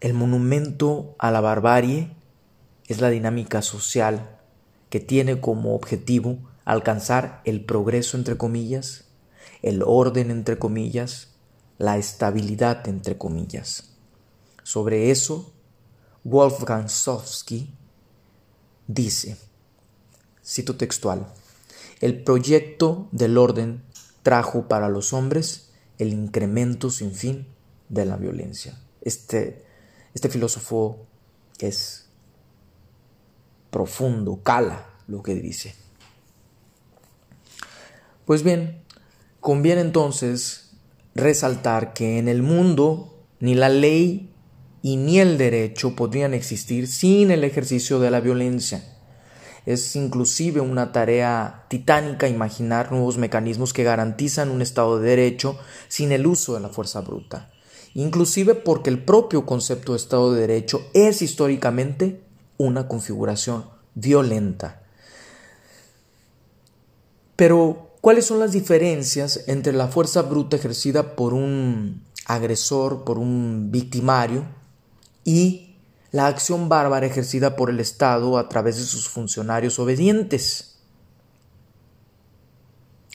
El 0.00 0.14
monumento 0.14 1.14
a 1.18 1.30
la 1.30 1.40
barbarie 1.40 2.12
es 2.86 3.00
la 3.00 3.10
dinámica 3.10 3.62
social 3.62 4.38
que 4.90 5.00
tiene 5.00 5.40
como 5.40 5.74
objetivo 5.74 6.38
alcanzar 6.64 7.42
el 7.44 7.64
progreso 7.64 8.16
entre 8.16 8.36
comillas, 8.36 9.04
el 9.62 9.82
orden 9.82 10.30
entre 10.30 10.58
comillas, 10.58 11.34
la 11.78 11.98
estabilidad 11.98 12.86
entre 12.88 13.18
comillas. 13.18 13.90
Sobre 14.62 15.10
eso, 15.10 15.52
Wolfgang 16.24 16.88
Sofsky 16.88 17.74
dice, 18.86 19.36
cito 20.44 20.76
textual, 20.76 21.26
el 22.00 22.22
proyecto 22.22 23.08
del 23.12 23.38
orden 23.38 23.82
trajo 24.22 24.68
para 24.68 24.88
los 24.88 25.12
hombres 25.12 25.67
el 25.98 26.12
incremento 26.12 26.90
sin 26.90 27.12
fin 27.12 27.46
de 27.88 28.04
la 28.04 28.16
violencia. 28.16 28.78
Este, 29.00 29.64
este 30.14 30.28
filósofo 30.28 31.06
es 31.58 32.06
profundo, 33.70 34.42
cala 34.42 34.86
lo 35.06 35.22
que 35.22 35.34
dice. 35.34 35.74
Pues 38.24 38.42
bien, 38.42 38.82
conviene 39.40 39.80
entonces 39.80 40.72
resaltar 41.14 41.94
que 41.94 42.18
en 42.18 42.28
el 42.28 42.42
mundo 42.42 43.24
ni 43.40 43.54
la 43.54 43.68
ley 43.68 44.32
y 44.82 44.96
ni 44.96 45.18
el 45.18 45.38
derecho 45.38 45.96
podrían 45.96 46.34
existir 46.34 46.86
sin 46.86 47.30
el 47.30 47.44
ejercicio 47.44 47.98
de 48.00 48.10
la 48.10 48.20
violencia. 48.20 48.97
Es 49.68 49.96
inclusive 49.96 50.62
una 50.62 50.92
tarea 50.92 51.66
titánica 51.68 52.26
imaginar 52.26 52.90
nuevos 52.90 53.18
mecanismos 53.18 53.74
que 53.74 53.84
garantizan 53.84 54.48
un 54.48 54.62
Estado 54.62 54.98
de 54.98 55.10
Derecho 55.10 55.58
sin 55.88 56.10
el 56.10 56.26
uso 56.26 56.54
de 56.54 56.60
la 56.60 56.70
fuerza 56.70 57.02
bruta, 57.02 57.50
inclusive 57.92 58.54
porque 58.54 58.88
el 58.88 59.04
propio 59.04 59.44
concepto 59.44 59.92
de 59.92 59.98
Estado 59.98 60.32
de 60.32 60.40
Derecho 60.40 60.80
es 60.94 61.20
históricamente 61.20 62.22
una 62.56 62.88
configuración 62.88 63.66
violenta. 63.94 64.80
Pero, 67.36 67.90
¿cuáles 68.00 68.24
son 68.24 68.38
las 68.38 68.52
diferencias 68.52 69.44
entre 69.48 69.74
la 69.74 69.88
fuerza 69.88 70.22
bruta 70.22 70.56
ejercida 70.56 71.14
por 71.14 71.34
un 71.34 72.06
agresor, 72.24 73.04
por 73.04 73.18
un 73.18 73.70
victimario, 73.70 74.46
y 75.24 75.67
la 76.10 76.26
acción 76.26 76.68
bárbara 76.68 77.06
ejercida 77.06 77.56
por 77.56 77.70
el 77.70 77.80
Estado 77.80 78.38
a 78.38 78.48
través 78.48 78.76
de 78.76 78.84
sus 78.84 79.08
funcionarios 79.08 79.78
obedientes. 79.78 80.78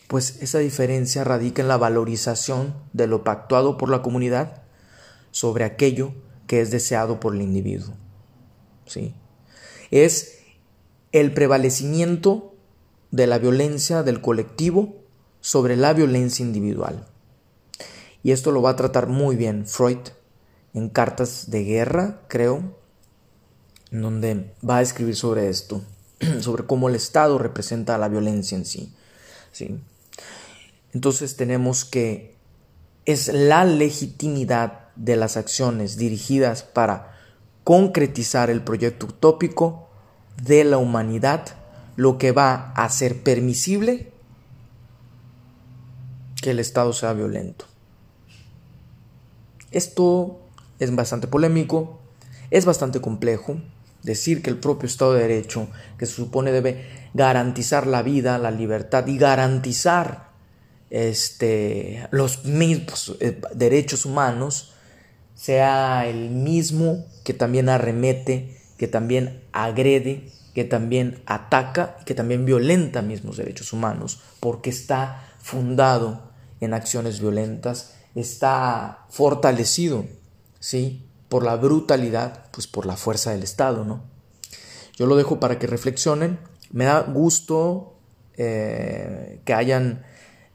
Pues 0.08 0.42
esa 0.44 0.60
diferencia 0.60 1.24
radica 1.24 1.62
en 1.62 1.68
la 1.68 1.78
valorización 1.78 2.76
de 2.94 3.08
lo 3.08 3.24
pactuado 3.24 3.78
por 3.78 3.90
la 3.90 4.04
comunidad 4.04 4.64
sobre 5.32 5.64
aquello 5.64 6.14
que 6.46 6.62
es 6.62 6.70
deseado 6.70 7.20
por 7.20 7.34
el 7.34 7.42
individuo. 7.42 7.96
¿sí? 8.86 9.16
Es 9.90 10.40
el 11.12 11.34
prevalecimiento 11.34 12.56
de 13.10 13.28
la 13.28 13.40
violencia 13.40 14.04
del 14.04 14.22
colectivo 14.22 14.96
sobre 15.42 15.78
la 15.78 15.94
violencia 15.94 16.46
individual. 16.46 17.08
Y 18.22 18.32
esto 18.32 18.52
lo 18.52 18.62
va 18.62 18.72
a 18.72 18.76
tratar 18.76 19.08
muy 19.08 19.36
bien 19.36 19.66
Freud 19.66 19.98
en 20.74 20.90
Cartas 20.90 21.50
de 21.50 21.64
Guerra, 21.64 22.22
creo, 22.28 22.83
en 23.94 24.02
donde 24.02 24.54
va 24.68 24.78
a 24.78 24.82
escribir 24.82 25.16
sobre 25.16 25.50
esto, 25.50 25.82
sobre 26.42 26.66
cómo 26.66 26.90
el 26.90 26.96
Estado 26.96 27.38
representa 27.38 27.98
la 27.98 28.10
violencia 28.10 28.58
en 28.58 28.66
sí. 28.66 28.94
¿sí? 29.52 29.80
Entonces 30.94 31.38
tenemos 31.38 31.86
que 31.86 32.36
es 33.06 33.28
la 33.28 33.66
legitimidad 33.66 34.90
de 34.96 35.16
las 35.16 35.38
acciones 35.38 35.98
dirigidas 35.98 36.64
para 36.64 37.18
concretizar 37.64 38.50
el 38.50 38.64
proyecto 38.64 39.08
utópico 39.08 39.90
de 40.42 40.64
la 40.64 40.78
humanidad 40.78 41.56
lo 41.96 42.18
que 42.18 42.32
va 42.32 42.74
a 42.76 42.86
hacer 42.86 43.22
permisible 43.22 44.12
que 46.42 46.52
el 46.52 46.60
Estado 46.60 46.94
sea 46.94 47.14
violento. 47.14 47.66
Esto 49.72 50.40
es 50.80 50.94
bastante 50.96 51.28
polémico, 51.28 52.00
es 52.50 52.66
bastante 52.66 53.00
complejo. 53.00 53.58
Decir 54.04 54.42
que 54.42 54.50
el 54.50 54.58
propio 54.58 54.88
Estado 54.88 55.14
de 55.14 55.22
Derecho, 55.22 55.70
que 55.98 56.06
se 56.06 56.14
supone 56.14 56.52
debe 56.52 56.86
garantizar 57.14 57.88
la 57.88 58.04
vida, 58.04 58.38
la 58.38 58.52
libertad 58.52 59.08
y 59.08 59.18
garantizar 59.18 60.32
este, 60.90 62.08
los 62.12 62.46
mismos 62.46 63.16
eh, 63.20 63.40
derechos 63.56 64.06
humanos, 64.06 64.74
sea 65.36 66.08
el 66.08 66.30
mismo 66.30 67.06
que 67.24 67.34
también 67.34 67.70
arremete, 67.70 68.58
que 68.78 68.88
también 68.88 69.42
agrede, 69.52 70.30
que 70.54 70.64
también 70.64 71.22
ataca, 71.26 71.98
que 72.06 72.14
también 72.14 72.46
violenta 72.46 73.02
mismos 73.02 73.38
derechos 73.38 73.74
humanos, 73.74 74.22
porque 74.40 74.70
está 74.70 75.34
fundado 75.40 76.32
en 76.62 76.74
acciones 76.74 77.20
violentas, 77.20 77.96
está 78.16 79.06
fortalecido, 79.10 80.06
¿sí? 80.60 81.08
Por 81.28 81.44
la 81.44 81.56
brutalidad, 81.56 82.43
pues 82.54 82.68
por 82.68 82.86
la 82.86 82.96
fuerza 82.96 83.32
del 83.32 83.42
Estado, 83.42 83.84
¿no? 83.84 84.04
Yo 84.96 85.08
lo 85.08 85.16
dejo 85.16 85.40
para 85.40 85.58
que 85.58 85.66
reflexionen. 85.66 86.38
Me 86.72 86.86
da 86.86 87.02
gusto 87.02 87.96
eh, 88.38 89.42
que 89.44 89.54
hayan 89.54 90.06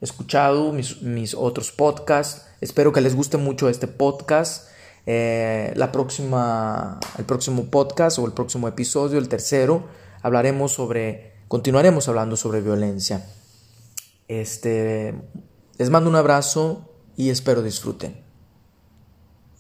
escuchado 0.01 0.73
mis, 0.73 1.35
otros 1.35 1.73
podcasts. 1.73 2.47
Espero 2.61 2.93
que 2.93 3.01
les 3.01 3.17
guste 3.17 3.37
mucho 3.37 3.69
este 3.69 3.89
podcast. 3.89 4.69
Eh, 5.07 5.73
la 5.75 5.91
próxima, 5.91 7.01
el 7.19 7.25
próximo 7.25 7.67
podcast 7.67 8.19
o 8.19 8.27
el 8.27 8.33
próximo 8.33 8.69
episodio, 8.69 9.19
el 9.19 9.29
tercero, 9.29 9.89
hablaremos 10.23 10.73
sobre, 10.73 11.33
continuaremos 11.49 12.09
hablando 12.09 12.37
sobre 12.37 12.61
violencia. 12.61 13.27
Este, 14.29 15.15
les 15.79 15.91
mando 15.91 16.11
un 16.11 16.17
abrazo 16.17 16.93
y 17.17 17.31
espero 17.31 17.63
disfruten. 17.63 18.28